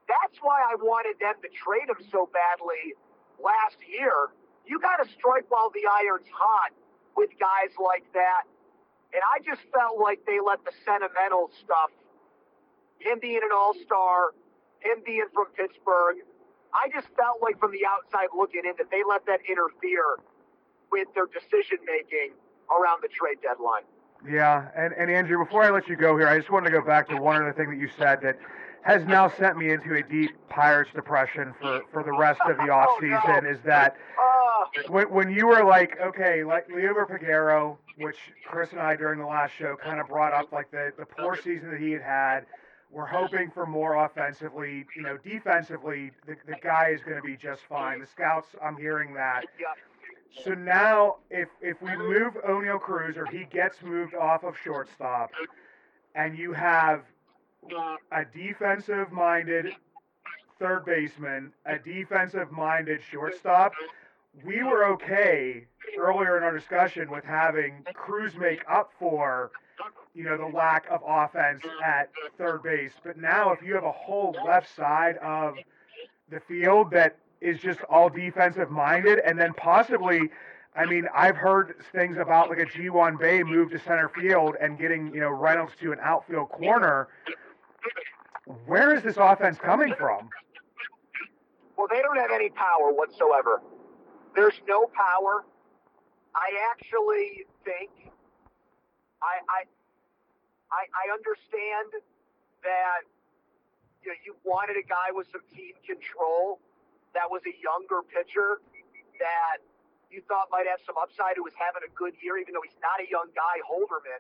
That's 0.08 0.38
why 0.42 0.60
I 0.62 0.76
wanted 0.76 1.20
them 1.20 1.36
to 1.44 1.50
trade 1.52 1.88
him 1.88 2.00
so 2.12 2.30
badly 2.32 2.96
last 3.40 3.78
year. 3.88 4.32
You 4.66 4.80
got 4.80 5.04
to 5.04 5.08
strike 5.12 5.50
while 5.50 5.70
the 5.72 5.84
iron's 5.88 6.30
hot 6.32 6.72
with 7.16 7.32
guys 7.40 7.76
like 7.76 8.08
that. 8.14 8.48
And 9.12 9.20
I 9.20 9.44
just 9.44 9.62
felt 9.76 10.00
like 10.00 10.24
they 10.26 10.40
let 10.40 10.64
the 10.64 10.72
sentimental 10.86 11.52
stuff 11.60 11.92
him 13.02 13.20
being 13.20 13.42
an 13.44 13.50
all 13.54 13.74
star, 13.86 14.34
him 14.80 15.02
being 15.06 15.26
from 15.34 15.48
Pittsburgh. 15.58 16.22
I 16.74 16.88
just 16.94 17.08
felt 17.18 17.42
like 17.42 17.60
from 17.60 17.72
the 17.72 17.84
outside 17.84 18.30
looking 18.38 18.62
in 18.64 18.74
that 18.78 18.90
they 18.90 19.02
let 19.04 19.26
that 19.26 19.42
interfere 19.44 20.22
with 20.92 21.08
their 21.14 21.28
decision 21.28 21.84
making 21.84 22.38
around 22.70 23.02
the 23.02 23.10
trade 23.10 23.42
deadline. 23.42 23.84
Yeah, 24.28 24.68
and, 24.76 24.94
and 24.94 25.10
Andrew, 25.10 25.44
before 25.44 25.64
I 25.64 25.70
let 25.72 25.88
you 25.88 25.96
go 25.96 26.18
here, 26.18 26.28
I 26.28 26.38
just 26.38 26.52
wanted 26.52 26.70
to 26.70 26.80
go 26.80 26.86
back 26.86 27.10
to 27.10 27.18
one 27.18 27.38
other 27.42 27.54
thing 27.54 27.70
that 27.72 27.78
you 27.78 27.90
said 27.98 28.22
that 28.22 28.38
has 28.84 29.06
now 29.06 29.30
sent 29.30 29.58
me 29.58 29.72
into 29.72 29.96
a 29.96 30.02
deep 30.04 30.32
Pirates 30.50 30.92
depression 30.94 31.54
for, 31.62 31.82
for 31.92 32.04
the 32.04 32.12
rest 32.12 32.40
of 32.48 32.58
the 32.58 32.64
Oh, 32.70 32.72
off 32.72 33.00
season 33.00 33.44
no. 33.44 33.50
is 33.50 33.60
that 33.66 33.96
Uh, 34.20 34.82
when, 34.90 35.10
when 35.12 35.30
you 35.32 35.48
were 35.48 35.64
like, 35.64 35.98
okay, 36.02 36.44
like 36.44 36.68
Leo 36.70 36.94
Peguero, 37.06 37.78
which 37.98 38.18
Chris 38.48 38.72
and 38.72 38.80
I 38.80 38.96
during 38.96 39.20
the 39.20 39.26
last 39.26 39.54
show 39.58 39.76
kind 39.76 40.00
of 40.00 40.08
brought 40.08 40.34
up, 40.34 40.52
like 40.52 40.72
the, 40.72 40.92
the 40.98 41.06
poor 41.06 41.36
season 41.36 41.72
that 41.72 41.80
he 41.80 41.92
had 41.92 42.02
had. 42.02 42.46
We're 42.92 43.06
hoping 43.06 43.50
for 43.52 43.66
more 43.66 44.04
offensively. 44.06 44.86
You 44.98 45.04
know, 45.04 45.18
defensively, 45.24 46.12
the, 46.28 46.36
the 46.46 46.56
guy 46.62 46.90
is 46.90 47.02
going 47.02 47.16
to 47.16 47.24
be 47.24 47.38
just 47.38 47.62
fine. 47.70 48.02
The 48.02 48.08
scouts, 48.08 48.50
I'm 48.62 48.76
hearing 48.76 49.14
that. 49.14 49.46
So 50.44 50.54
now, 50.54 51.18
if 51.30 51.50
if 51.62 51.82
we 51.82 51.96
move 51.96 52.36
Oneil 52.48 52.80
Cruz 52.80 53.18
or 53.18 53.26
he 53.26 53.46
gets 53.46 53.82
moved 53.82 54.16
off 54.16 54.44
of 54.44 54.58
shortstop, 54.58 55.32
and 56.16 56.38
you 56.38 56.54
have 56.54 57.04
a 58.12 58.26
defensive-minded 58.26 59.74
third 60.58 60.86
baseman, 60.86 61.52
a 61.66 61.78
defensive-minded 61.78 63.02
shortstop, 63.12 63.74
we 64.44 64.64
were 64.64 64.86
okay 64.86 65.66
earlier 66.00 66.38
in 66.38 66.44
our 66.44 66.56
discussion 66.56 67.12
with 67.12 67.24
having 67.24 67.84
Cruz 67.94 68.36
make 68.36 68.64
up 68.70 68.92
for, 68.98 69.52
you 70.16 70.24
know, 70.24 70.38
the 70.38 70.46
lack 70.46 70.86
of 70.90 71.02
offense 71.06 71.62
at 71.84 72.10
third 72.38 72.64
base. 72.64 72.94
But 73.04 73.18
now, 73.18 73.52
if 73.52 73.62
you 73.62 73.76
have 73.76 73.84
a 73.84 73.92
whole 73.92 74.36
left 74.46 74.74
side 74.76 75.18
of 75.18 75.56
the 76.30 76.40
field 76.40 76.92
that 76.92 77.18
is 77.42 77.60
just 77.60 77.80
all 77.90 78.10
defensive 78.10 78.70
minded, 78.70 79.20
and 79.26 79.38
then 79.38 79.54
possibly, 79.54 80.30
I 80.76 80.86
mean, 80.86 81.08
I've 81.14 81.36
heard 81.36 81.76
things 81.92 82.18
about 82.18 82.50
like 82.50 82.60
a 82.60 82.66
Ji-Hwan 82.66 83.18
Bae 83.18 83.44
move 83.44 83.72
to 83.72 83.80
center 83.80 84.10
field 84.10 84.56
and 84.62 84.78
getting, 84.78 85.14
you 85.14 85.20
know, 85.20 85.30
Reynolds 85.30 85.74
to 85.82 85.92
an 85.92 86.00
outfield 86.02 86.50
corner. 86.50 87.10
Where 88.68 88.94
is 88.94 89.04
this 89.04 89.18
offense 89.18 89.58
coming 89.58 89.94
from? 89.98 90.30
Well, 91.78 91.88
they 91.90 92.02
don't 92.02 92.18
have 92.18 92.32
any 92.32 92.50
power 92.50 92.94
whatsoever. 92.94 93.62
There's 94.36 94.60
no 94.68 94.86
power. 94.94 95.44
I 96.36 96.50
actually 96.72 97.46
think 97.66 97.90
I 99.22 99.42
I 99.50 99.64
I, 100.72 100.84
I 100.96 101.14
understand 101.14 102.02
that 102.64 103.02
you, 104.04 104.10
know, 104.10 104.16
you 104.26 104.36
wanted 104.44 104.78
a 104.78 104.88
guy 104.88 105.12
with 105.12 105.28
some 105.32 105.42
team 105.54 105.74
control 105.86 106.60
that 107.14 107.28
was 107.30 107.42
a 107.48 107.56
younger 107.60 108.02
pitcher 108.08 108.64
that 109.20 109.60
you 110.12 110.20
thought 110.28 110.52
might 110.52 110.68
have 110.68 110.84
some 110.84 111.00
upside 111.00 111.40
who 111.40 111.44
was 111.44 111.56
having 111.56 111.84
a 111.88 111.92
good 111.96 112.16
year, 112.20 112.36
even 112.36 112.52
though 112.52 112.64
he's 112.64 112.80
not 112.84 113.00
a 113.00 113.08
young 113.08 113.32
guy, 113.32 113.64
Holderman. 113.64 114.20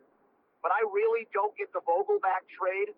But 0.63 0.71
I 0.71 0.85
really 0.87 1.27
don't 1.35 1.51
get 1.57 1.73
the 1.73 1.83
Vogelbach 1.83 2.47
trade. 2.47 2.95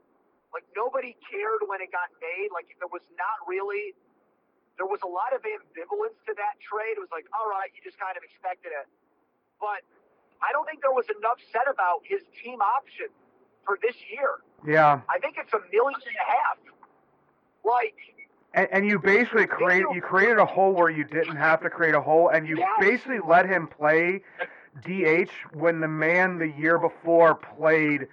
Like 0.53 0.67
nobody 0.77 1.17
cared 1.25 1.65
when 1.65 1.81
it 1.81 1.89
got 1.89 2.13
made. 2.21 2.53
Like 2.53 2.69
there 2.77 2.91
was 2.91 3.01
not 3.17 3.41
really 3.49 3.97
there 4.77 4.89
was 4.89 5.01
a 5.05 5.09
lot 5.09 5.33
of 5.33 5.41
ambivalence 5.45 6.17
to 6.25 6.33
that 6.33 6.57
trade. 6.61 6.97
It 6.97 7.03
was 7.03 7.13
like, 7.13 7.29
all 7.33 7.45
right, 7.45 7.69
you 7.77 7.81
just 7.85 7.97
kind 8.01 8.17
of 8.17 8.25
expected 8.25 8.73
it. 8.73 8.89
But 9.61 9.85
I 10.41 10.49
don't 10.51 10.65
think 10.65 10.81
there 10.81 10.93
was 10.93 11.05
enough 11.13 11.37
said 11.53 11.69
about 11.69 12.01
his 12.03 12.25
team 12.41 12.57
option 12.57 13.13
for 13.65 13.77
this 13.79 13.95
year. 14.09 14.41
Yeah. 14.65 15.05
I 15.07 15.21
think 15.21 15.37
it's 15.37 15.53
a 15.53 15.61
million 15.69 16.01
and 16.01 16.19
a 16.19 16.27
half. 16.27 16.57
Like, 17.63 17.95
And, 18.53 18.67
and 18.71 18.85
you 18.85 18.99
basically 18.99 19.47
create 19.47 19.83
you 19.93 20.01
created 20.01 20.37
a 20.37 20.45
hole 20.45 20.73
where 20.73 20.89
you 20.89 21.03
didn't 21.03 21.35
have 21.37 21.61
to 21.61 21.69
create 21.69 21.95
a 21.95 22.01
hole, 22.01 22.29
and 22.29 22.47
you 22.47 22.57
Yes. 22.57 22.69
basically 22.79 23.19
let 23.27 23.47
him 23.47 23.67
play 23.67 24.21
DH 24.81 25.31
when 25.53 25.79
the 25.79 25.87
man 25.87 26.37
the 26.37 26.49
year 26.49 26.77
before 26.77 27.35
played 27.35 28.07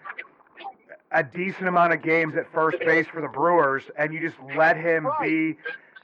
a 1.12 1.22
decent 1.22 1.66
amount 1.68 1.92
of 1.92 2.02
games 2.02 2.36
at 2.36 2.50
first 2.52 2.78
base 2.80 3.06
for 3.06 3.20
the 3.20 3.28
Brewers, 3.28 3.90
and 3.98 4.14
you 4.14 4.20
just 4.20 4.36
let 4.56 4.76
him 4.76 5.08
be 5.20 5.56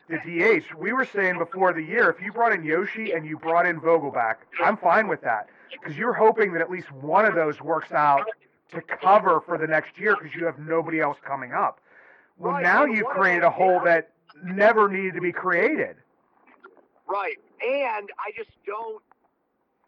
the 0.09 0.19
DH. 0.19 0.75
We 0.75 0.93
were 0.93 1.05
saying 1.05 1.39
before 1.39 1.73
the 1.73 1.83
year, 1.83 2.11
if 2.11 2.21
you 2.23 2.33
brought 2.33 2.53
in 2.53 2.65
Yoshi 2.65 3.13
and 3.13 3.25
you 3.25 3.39
brought 3.39 3.67
in 3.67 3.81
Vogelbach, 3.81 4.37
I'm 4.63 4.77
fine 4.77 5.09
with 5.09 5.21
that 5.23 5.49
because 5.71 5.97
you're 5.97 6.13
hoping 6.13 6.53
that 6.53 6.61
at 6.63 6.71
least 6.71 6.91
one 6.93 7.25
of 7.25 7.35
those 7.35 7.61
works 7.61 7.93
out 7.93 8.25
to 8.73 8.81
cover 8.83 9.41
for 9.41 9.57
the 9.57 9.67
next 9.67 9.99
year 9.99 10.17
because 10.17 10.35
you 10.35 10.45
have 10.45 10.59
nobody 10.59 11.01
else 11.01 11.17
coming 11.25 11.53
up. 11.53 11.81
Well, 12.39 12.61
now 12.61 12.85
you've 12.85 13.07
created 13.07 13.45
a 13.45 13.51
hole 13.51 13.81
that 13.85 14.11
never 14.45 14.89
needed 14.89 15.15
to 15.15 15.21
be 15.21 15.33
created. 15.33 15.97
right. 17.07 17.37
And 17.63 18.11
I 18.21 18.33
just 18.37 18.51
don't. 18.67 19.03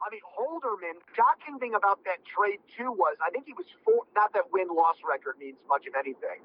I 0.00 0.14
mean, 0.14 0.22
Holderman, 0.22 1.02
shocking 1.16 1.58
thing 1.58 1.74
about 1.74 2.04
that 2.04 2.22
trade, 2.24 2.60
too, 2.78 2.92
was 2.92 3.16
I 3.20 3.30
think 3.30 3.46
he 3.46 3.52
was 3.52 3.66
four, 3.84 4.06
not 4.14 4.32
that 4.34 4.52
win 4.52 4.68
loss 4.68 4.96
record 5.02 5.34
means 5.40 5.58
much 5.68 5.86
of 5.86 5.94
anything, 5.98 6.38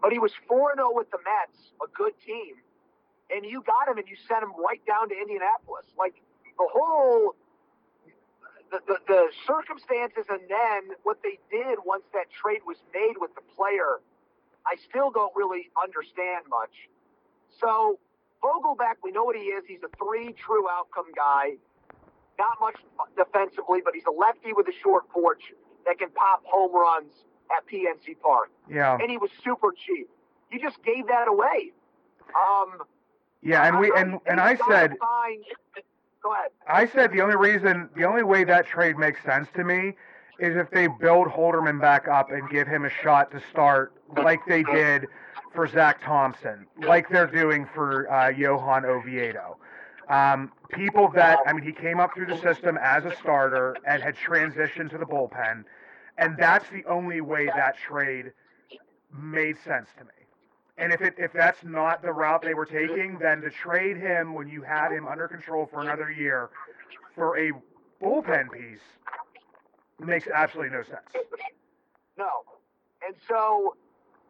but 0.00 0.12
he 0.12 0.18
was 0.18 0.32
4 0.46 0.74
0 0.76 0.94
with 0.94 1.10
the 1.10 1.18
Mets, 1.18 1.72
a 1.82 1.88
good 1.90 2.12
team. 2.24 2.54
And 3.34 3.44
you 3.44 3.60
got 3.66 3.88
him 3.88 3.98
and 3.98 4.06
you 4.06 4.14
sent 4.28 4.44
him 4.44 4.52
right 4.54 4.80
down 4.86 5.08
to 5.08 5.16
Indianapolis. 5.18 5.86
Like, 5.98 6.14
the 6.58 6.68
whole. 6.70 7.34
The, 8.70 8.80
the, 8.86 8.98
the 9.06 9.22
circumstances 9.46 10.26
and 10.28 10.40
then 10.50 10.96
what 11.04 11.22
they 11.22 11.38
did 11.54 11.78
once 11.86 12.02
that 12.12 12.26
trade 12.34 12.66
was 12.66 12.76
made 12.92 13.14
with 13.14 13.30
the 13.36 13.42
player, 13.54 14.02
I 14.66 14.74
still 14.90 15.12
don't 15.12 15.30
really 15.36 15.70
understand 15.78 16.50
much. 16.50 16.74
So, 17.60 17.98
Vogelbach, 18.42 18.96
we 19.02 19.12
know 19.12 19.24
what 19.24 19.36
he 19.36 19.42
is. 19.42 19.64
He's 19.66 19.80
a 19.84 19.88
three 19.96 20.32
true 20.32 20.68
outcome 20.70 21.06
guy. 21.14 21.56
Not 22.38 22.58
much 22.60 22.76
defensively, 23.16 23.80
but 23.84 23.94
he's 23.94 24.04
a 24.06 24.10
lefty 24.10 24.52
with 24.52 24.68
a 24.68 24.72
short 24.82 25.08
porch 25.08 25.42
that 25.86 25.98
can 25.98 26.10
pop 26.10 26.42
home 26.44 26.74
runs 26.74 27.12
at 27.56 27.66
PNC 27.66 28.20
Park, 28.20 28.50
Yeah. 28.68 28.98
and 29.00 29.08
he 29.10 29.16
was 29.16 29.30
super 29.42 29.72
cheap. 29.72 30.08
You 30.50 30.60
just 30.60 30.82
gave 30.82 31.06
that 31.06 31.28
away. 31.28 31.72
Um, 32.34 32.82
Yeah, 33.40 33.66
and 33.66 33.78
we 33.78 33.92
and 33.96 34.18
and 34.26 34.40
I 34.40 34.52
you 34.52 34.56
gotta 34.58 34.72
said 34.72 34.96
go 36.22 36.32
ahead. 36.32 36.50
I 36.66 36.86
said 36.88 37.12
the 37.12 37.20
only 37.22 37.36
reason, 37.36 37.88
the 37.94 38.04
only 38.04 38.24
way 38.24 38.44
that 38.44 38.66
trade 38.66 38.98
makes 38.98 39.22
sense 39.22 39.48
to 39.54 39.62
me 39.64 39.94
is 40.38 40.56
if 40.56 40.70
they 40.70 40.88
build 40.88 41.28
Holderman 41.28 41.80
back 41.80 42.08
up 42.08 42.30
and 42.30 42.48
give 42.50 42.66
him 42.66 42.84
a 42.84 42.90
shot 42.90 43.30
to 43.30 43.40
start 43.50 43.92
like 44.16 44.40
they 44.46 44.62
did 44.64 45.06
for 45.56 45.66
Zach 45.66 46.04
Thompson, 46.04 46.66
like 46.86 47.08
they're 47.08 47.26
doing 47.26 47.66
for 47.74 48.12
uh, 48.12 48.28
Johan 48.28 48.84
Oviedo. 48.84 49.56
Um, 50.08 50.52
people 50.68 51.10
that, 51.14 51.38
I 51.46 51.52
mean, 51.52 51.64
he 51.64 51.72
came 51.72 51.98
up 51.98 52.14
through 52.14 52.26
the 52.26 52.38
system 52.38 52.78
as 52.80 53.04
a 53.04 53.16
starter 53.16 53.76
and 53.88 54.00
had 54.00 54.14
transitioned 54.14 54.90
to 54.90 54.98
the 54.98 55.06
bullpen, 55.06 55.64
and 56.18 56.36
that's 56.38 56.68
the 56.70 56.84
only 56.88 57.22
way 57.22 57.46
that 57.46 57.76
trade 57.76 58.32
made 59.18 59.56
sense 59.64 59.88
to 59.98 60.04
me. 60.04 60.10
And 60.78 60.92
if 60.92 61.00
it 61.00 61.14
if 61.16 61.32
that's 61.32 61.64
not 61.64 62.02
the 62.02 62.12
route 62.12 62.42
they 62.42 62.52
were 62.54 62.66
taking, 62.66 63.18
then 63.18 63.40
to 63.40 63.50
trade 63.50 63.96
him 63.96 64.34
when 64.34 64.46
you 64.46 64.60
had 64.60 64.92
him 64.92 65.08
under 65.08 65.26
control 65.26 65.66
for 65.66 65.80
another 65.80 66.12
year 66.12 66.50
for 67.14 67.38
a 67.38 67.50
bullpen 68.00 68.52
piece 68.52 68.78
makes 69.98 70.28
absolutely 70.28 70.76
no 70.76 70.82
sense. 70.82 71.26
No. 72.18 72.28
And 73.06 73.16
so, 73.26 73.74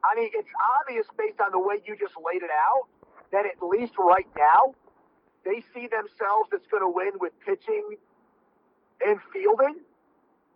I 0.07 0.15
mean, 0.15 0.31
it's 0.35 0.49
obvious 0.81 1.07
based 1.19 1.41
on 1.41 1.51
the 1.53 1.59
way 1.59 1.83
you 1.85 1.97
just 1.97 2.15
laid 2.17 2.43
it 2.43 2.51
out 2.51 2.87
that 3.33 3.45
at 3.47 3.59
least 3.63 3.95
right 3.99 4.29
now, 4.39 4.75
they 5.45 5.63
see 5.75 5.89
themselves 5.91 6.51
as 6.55 6.61
going 6.71 6.83
to 6.83 6.91
win 6.91 7.19
with 7.21 7.33
pitching 7.45 7.97
and 9.05 9.19
fielding. 9.33 9.83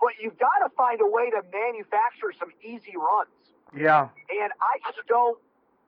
But 0.00 0.14
you've 0.22 0.38
got 0.38 0.64
to 0.64 0.70
find 0.76 1.00
a 1.00 1.06
way 1.06 1.30
to 1.30 1.42
manufacture 1.52 2.32
some 2.38 2.50
easy 2.62 2.94
runs. 2.96 3.34
Yeah, 3.70 4.10
And 4.10 4.50
I 4.58 4.82
just 4.82 5.06
don't, 5.06 5.38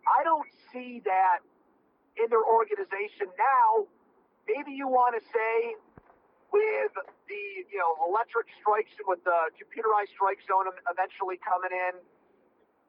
I 0.07 0.23
don't 0.23 0.47
see 0.71 1.03
that 1.05 1.43
in 2.15 2.31
their 2.31 2.45
organization 2.45 3.27
now. 3.35 3.91
Maybe 4.47 4.71
you 4.71 4.87
want 4.87 5.19
to 5.19 5.23
say 5.35 5.75
with 6.53 6.95
the, 6.95 7.43
you 7.73 7.79
know, 7.81 7.99
electric 8.07 8.47
strikes, 8.61 8.93
with 9.03 9.25
the 9.25 9.51
computerized 9.59 10.15
strike 10.15 10.39
zone 10.47 10.71
eventually 10.87 11.41
coming 11.43 11.73
in, 11.75 11.99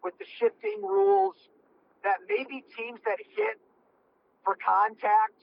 with 0.03 0.17
the 0.19 0.25
shifting 0.39 0.83
rules, 0.83 1.35
that 2.03 2.19
maybe 2.27 2.63
teams 2.75 2.99
that 3.07 3.17
hit 3.19 3.57
for 4.43 4.59
contact, 4.59 5.39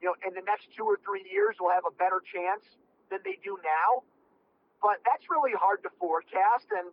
you 0.00 0.06
know, 0.08 0.14
in 0.26 0.34
the 0.34 0.42
next 0.46 0.70
two 0.74 0.86
or 0.86 0.98
three 1.02 1.26
years 1.26 1.56
will 1.58 1.74
have 1.74 1.84
a 1.86 1.94
better 1.94 2.22
chance 2.22 2.62
than 3.10 3.18
they 3.26 3.38
do 3.42 3.58
now. 3.62 4.06
But 4.80 5.02
that's 5.06 5.30
really 5.30 5.54
hard 5.54 5.82
to 5.82 5.90
forecast, 5.98 6.70
and 6.74 6.90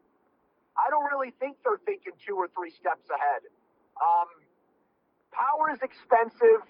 I 0.78 0.90
don't 0.90 1.06
really 1.10 1.34
think 1.42 1.58
they're 1.66 1.82
thinking 1.86 2.14
two 2.22 2.38
or 2.38 2.50
three 2.54 2.70
steps 2.70 3.10
ahead. 3.10 3.42
Um, 3.98 4.30
power 5.34 5.74
is 5.74 5.82
expensive. 5.82 6.66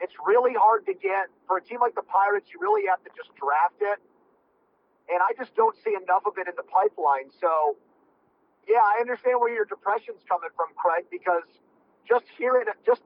It's 0.00 0.16
really 0.24 0.56
hard 0.56 0.84
to 0.86 0.94
get. 0.94 1.28
For 1.46 1.58
a 1.58 1.62
team 1.62 1.80
like 1.80 1.94
the 1.94 2.02
Pirates, 2.08 2.48
you 2.52 2.58
really 2.60 2.88
have 2.88 3.04
to 3.04 3.10
just 3.14 3.30
draft 3.36 3.80
it. 3.80 4.00
And 5.12 5.20
I 5.20 5.36
just 5.36 5.54
don't 5.54 5.76
see 5.84 5.94
enough 5.94 6.24
of 6.24 6.40
it 6.40 6.48
in 6.48 6.56
the 6.56 6.66
pipeline. 6.66 7.30
So, 7.36 7.76
yeah, 8.68 8.80
I 8.82 9.00
understand 9.00 9.40
where 9.40 9.52
your 9.52 9.64
depression's 9.64 10.22
coming 10.28 10.50
from, 10.56 10.68
Craig, 10.76 11.06
because 11.10 11.42
just 12.08 12.24
hearing 12.38 12.66
it, 12.68 12.76
just 12.86 13.02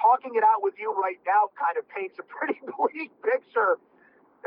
talking 0.00 0.32
it 0.34 0.44
out 0.44 0.62
with 0.62 0.74
you 0.78 0.92
right 0.94 1.18
now 1.26 1.50
kind 1.58 1.78
of 1.78 1.88
paints 1.88 2.18
a 2.18 2.22
pretty 2.22 2.60
bleak 2.76 3.10
picture 3.22 3.78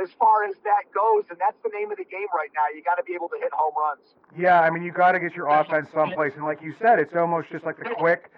as 0.02 0.10
far 0.20 0.44
as 0.46 0.56
that 0.64 0.84
goes. 0.94 1.26
And 1.30 1.40
that's 1.40 1.58
the 1.64 1.72
name 1.74 1.92
of 1.92 1.98
the 1.98 2.06
game 2.06 2.28
right 2.34 2.50
now. 2.54 2.70
You 2.76 2.84
got 2.84 2.96
to 2.96 3.04
be 3.04 3.14
able 3.14 3.30
to 3.30 3.38
hit 3.40 3.52
home 3.52 3.74
runs. 3.76 4.06
yeah. 4.38 4.62
I 4.62 4.70
mean, 4.70 4.84
you 4.84 4.92
got 4.92 5.14
to 5.14 5.20
get 5.20 5.34
your 5.34 5.48
offense 5.48 5.90
someplace, 5.94 6.34
and 6.36 6.46
like 6.46 6.62
you 6.62 6.74
said, 6.80 7.00
it's 7.00 7.16
almost 7.16 7.50
just 7.52 7.66
like 7.66 7.78
the 7.78 7.90
quick, 7.98 8.32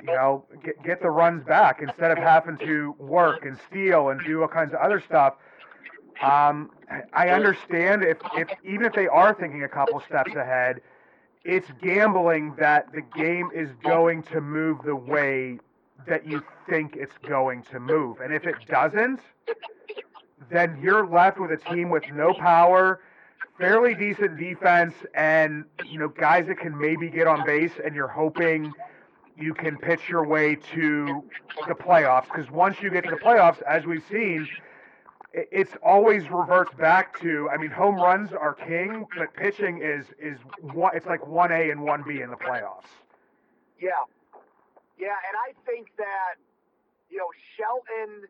you 0.00 0.06
know, 0.06 0.44
get 0.64 0.82
get 0.82 1.02
the 1.02 1.10
runs 1.10 1.44
back 1.44 1.80
instead 1.82 2.10
of 2.10 2.18
having 2.18 2.58
to 2.58 2.94
work 2.98 3.44
and 3.44 3.58
steal 3.68 4.08
and 4.08 4.20
do 4.24 4.42
all 4.42 4.48
kinds 4.48 4.72
of 4.72 4.80
other 4.80 5.00
stuff. 5.00 5.34
Um, 6.22 6.70
I 7.12 7.28
understand 7.28 8.02
if, 8.02 8.18
if 8.36 8.48
even 8.64 8.84
if 8.86 8.92
they 8.92 9.06
are 9.06 9.34
thinking 9.34 9.62
a 9.62 9.68
couple 9.68 10.00
steps 10.00 10.34
ahead, 10.34 10.80
it's 11.44 11.68
gambling 11.82 12.54
that 12.58 12.92
the 12.92 13.00
game 13.00 13.50
is 13.54 13.70
going 13.82 14.22
to 14.24 14.40
move 14.40 14.78
the 14.84 14.96
way 14.96 15.58
that 16.06 16.26
you 16.26 16.42
think 16.68 16.96
it's 16.96 17.16
going 17.26 17.62
to 17.64 17.80
move. 17.80 18.20
And 18.20 18.32
if 18.32 18.46
it 18.46 18.56
doesn't, 18.68 19.20
then 20.50 20.78
you're 20.82 21.06
left 21.06 21.38
with 21.38 21.50
a 21.50 21.56
team 21.56 21.90
with 21.90 22.04
no 22.12 22.32
power, 22.34 23.00
fairly 23.58 23.94
decent 23.94 24.38
defense, 24.38 24.94
and 25.14 25.64
you 25.84 25.98
know 25.98 26.08
guys 26.08 26.46
that 26.46 26.58
can 26.58 26.78
maybe 26.78 27.08
get 27.08 27.26
on 27.26 27.44
base, 27.44 27.72
and 27.84 27.94
you're 27.94 28.08
hoping 28.08 28.72
you 29.36 29.54
can 29.54 29.76
pitch 29.76 30.08
your 30.08 30.26
way 30.26 30.56
to 30.74 31.24
the 31.66 31.74
playoffs. 31.74 32.24
Because 32.24 32.50
once 32.50 32.80
you 32.80 32.90
get 32.90 33.04
to 33.04 33.10
the 33.10 33.16
playoffs, 33.16 33.62
as 33.62 33.84
we've 33.84 34.04
seen, 34.10 34.48
it's 35.52 35.72
always 35.82 36.30
reverts 36.30 36.72
back 36.74 37.20
to. 37.20 37.48
I 37.50 37.56
mean, 37.56 37.70
home 37.70 37.96
runs 37.96 38.32
are 38.32 38.54
king, 38.54 39.06
but 39.16 39.34
pitching 39.34 39.80
is 39.82 40.06
is 40.18 40.38
one. 40.60 40.96
It's 40.96 41.06
like 41.06 41.26
one 41.26 41.52
A 41.52 41.70
and 41.70 41.82
one 41.82 42.02
B 42.06 42.20
in 42.20 42.30
the 42.30 42.36
playoffs. 42.36 42.90
Yeah. 43.80 43.90
Yeah, 44.98 45.14
and 45.30 45.38
I 45.38 45.54
think 45.62 45.94
that, 45.94 46.42
you 47.06 47.22
know, 47.22 47.30
Shelton 47.54 48.26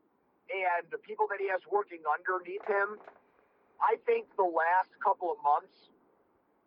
and 0.53 0.83
the 0.93 1.01
people 1.01 1.25
that 1.33 1.41
he 1.41 1.49
has 1.49 1.65
working 1.73 2.05
underneath 2.05 2.61
him, 2.69 3.01
I 3.81 3.97
think 4.05 4.29
the 4.37 4.45
last 4.45 4.93
couple 5.01 5.33
of 5.33 5.41
months, 5.41 5.89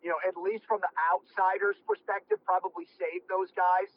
you 0.02 0.10
know, 0.10 0.18
at 0.26 0.34
least 0.34 0.66
from 0.66 0.82
the 0.82 0.90
outsider's 1.06 1.78
perspective, 1.86 2.42
probably 2.42 2.90
saved 2.98 3.30
those 3.30 3.54
guys. 3.54 3.94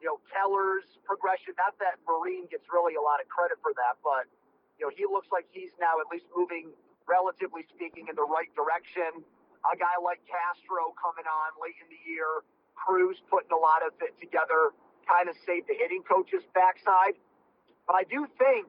You 0.00 0.08
know, 0.08 0.24
Keller's 0.32 0.88
progression, 1.04 1.52
not 1.60 1.76
that 1.84 2.00
Marin 2.08 2.48
gets 2.48 2.64
really 2.72 2.96
a 2.96 3.04
lot 3.04 3.20
of 3.20 3.28
credit 3.28 3.60
for 3.60 3.76
that, 3.76 4.00
but, 4.00 4.24
you 4.78 4.86
know, 4.86 4.92
he 4.94 5.04
looks 5.04 5.28
like 5.32 5.46
he's 5.52 5.72
now 5.80 6.00
at 6.00 6.08
least 6.08 6.26
moving, 6.32 6.72
relatively 7.08 7.64
speaking, 7.72 8.08
in 8.08 8.16
the 8.16 8.26
right 8.26 8.50
direction. 8.56 9.22
A 9.62 9.74
guy 9.78 9.94
like 10.02 10.18
Castro 10.26 10.90
coming 10.98 11.26
on 11.26 11.48
late 11.62 11.78
in 11.78 11.86
the 11.86 12.02
year, 12.02 12.42
Cruz 12.74 13.22
putting 13.30 13.54
a 13.54 13.60
lot 13.60 13.86
of 13.86 13.94
it 14.02 14.18
together, 14.18 14.74
kind 15.06 15.30
of 15.30 15.38
saved 15.46 15.70
the 15.70 15.76
hitting 15.78 16.02
coach's 16.02 16.42
backside. 16.50 17.14
But 17.86 17.94
I 17.94 18.04
do 18.10 18.26
think 18.38 18.66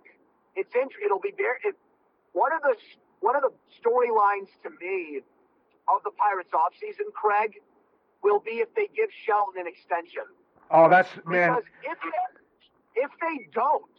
it's 0.54 0.74
interesting. 0.76 1.10
it'll 1.10 1.24
be 1.24 1.34
very 1.34 1.58
it, 1.66 1.76
one 2.34 2.54
of 2.54 2.62
the 2.62 2.78
one 3.26 3.36
of 3.36 3.41
the 3.41 3.54
storylines 3.80 4.51
to 4.62 4.70
me 4.78 5.24
of 5.88 6.04
the 6.04 6.12
Pirates 6.12 6.51
offseason, 6.54 7.10
Craig, 7.14 7.58
will 8.22 8.39
be 8.39 8.62
if 8.62 8.70
they 8.76 8.88
give 8.95 9.10
Shelton 9.26 9.62
an 9.62 9.68
extension. 9.68 10.28
Oh, 10.72 10.89
that's 10.89 11.10
man. 11.26 11.58
Because 11.58 11.68
if 11.84 11.97
they, 11.99 13.01
if 13.01 13.12
they 13.22 13.49
don't, 13.54 13.97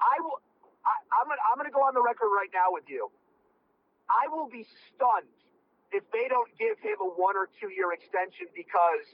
I 0.00 0.20
will. 0.22 0.40
I'm 1.12 1.28
gonna 1.28 1.42
I'm 1.44 1.56
gonna 1.60 1.74
go 1.74 1.84
on 1.84 1.94
the 1.94 2.02
record 2.02 2.32
right 2.32 2.50
now 2.52 2.72
with 2.72 2.88
you. 2.88 3.10
I 4.08 4.28
will 4.28 4.48
be 4.48 4.66
stunned 4.88 5.30
if 5.92 6.04
they 6.10 6.26
don't 6.28 6.48
give 6.58 6.80
him 6.80 6.98
a 7.00 7.08
one 7.08 7.36
or 7.36 7.48
two 7.60 7.68
year 7.70 7.92
extension 7.92 8.48
because 8.56 9.04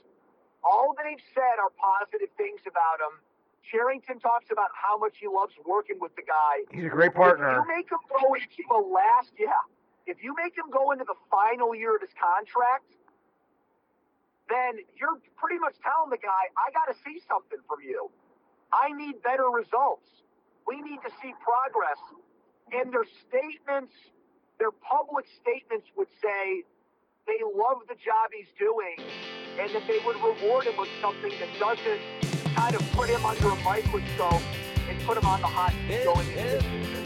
all 0.63 0.95
they've 0.95 1.21
said 1.35 1.59
are 1.59 1.71
positive 1.75 2.31
things 2.35 2.63
about 2.67 2.99
him. 2.99 3.19
Cherington 3.71 4.19
talks 4.19 4.49
about 4.51 4.71
how 4.73 4.97
much 4.97 5.19
he 5.19 5.27
loves 5.27 5.53
working 5.67 5.99
with 5.99 6.15
the 6.15 6.25
guy. 6.25 6.65
He's 6.71 6.85
a 6.85 6.89
great 6.89 7.13
partner. 7.13 7.51
If 7.51 7.55
you 7.61 7.67
make 7.67 7.87
him 7.91 8.03
go 8.09 8.33
into 8.33 8.63
the 8.67 8.81
last, 8.81 9.31
yeah. 9.37 9.61
If 10.07 10.23
you 10.23 10.33
make 10.33 10.57
him 10.57 10.71
go 10.73 10.91
into 10.91 11.05
the 11.05 11.15
final 11.29 11.75
year 11.75 11.95
of 11.95 12.01
his 12.01 12.09
contract, 12.17 12.89
then 14.49 14.81
you're 14.97 15.21
pretty 15.37 15.61
much 15.61 15.77
telling 15.85 16.09
the 16.09 16.17
guy, 16.17 16.49
I 16.57 16.73
got 16.73 16.89
to 16.89 16.97
see 17.05 17.21
something 17.29 17.61
from 17.69 17.85
you. 17.85 18.09
I 18.73 18.89
need 18.91 19.21
better 19.21 19.45
results. 19.53 20.09
We 20.69 20.81
need 20.81 21.01
to 21.01 21.09
see 21.19 21.33
progress. 21.41 21.97
And 22.71 22.93
their 22.93 23.05
statements, 23.25 23.91
their 24.59 24.69
public 24.69 25.25
statements 25.41 25.87
would 25.97 26.09
say 26.21 26.61
they 27.25 27.41
love 27.41 27.81
the 27.89 27.95
job 27.95 28.29
he's 28.29 28.53
doing 28.59 29.01
and 29.57 29.73
that 29.73 29.87
they 29.87 29.97
would 30.05 30.17
reward 30.17 30.65
him 30.65 30.77
with 30.77 30.89
something 31.01 31.33
that 31.41 31.49
doesn't 31.57 32.01
kind 32.53 32.75
of 32.75 32.81
put 32.91 33.09
him 33.09 33.25
under 33.25 33.49
a 33.49 33.55
microscope 33.63 34.43
and 34.87 35.01
put 35.07 35.17
him 35.17 35.25
on 35.25 35.41
the 35.41 35.47
hot 35.47 35.73
seat 35.87 36.03
going 36.05 36.27
into 36.37 36.57
the 36.57 36.61
future. 36.61 37.03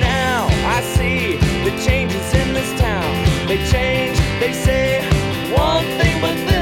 Now 0.00 0.48
I 0.66 0.82
see 0.98 1.36
the 1.62 1.70
changes 1.86 2.34
in 2.34 2.52
this 2.52 2.80
town. 2.80 3.46
They 3.46 3.58
change, 3.70 4.18
they 4.40 4.52
say 4.52 5.04
one 5.54 5.84
thing, 5.98 6.20
but 6.20 6.53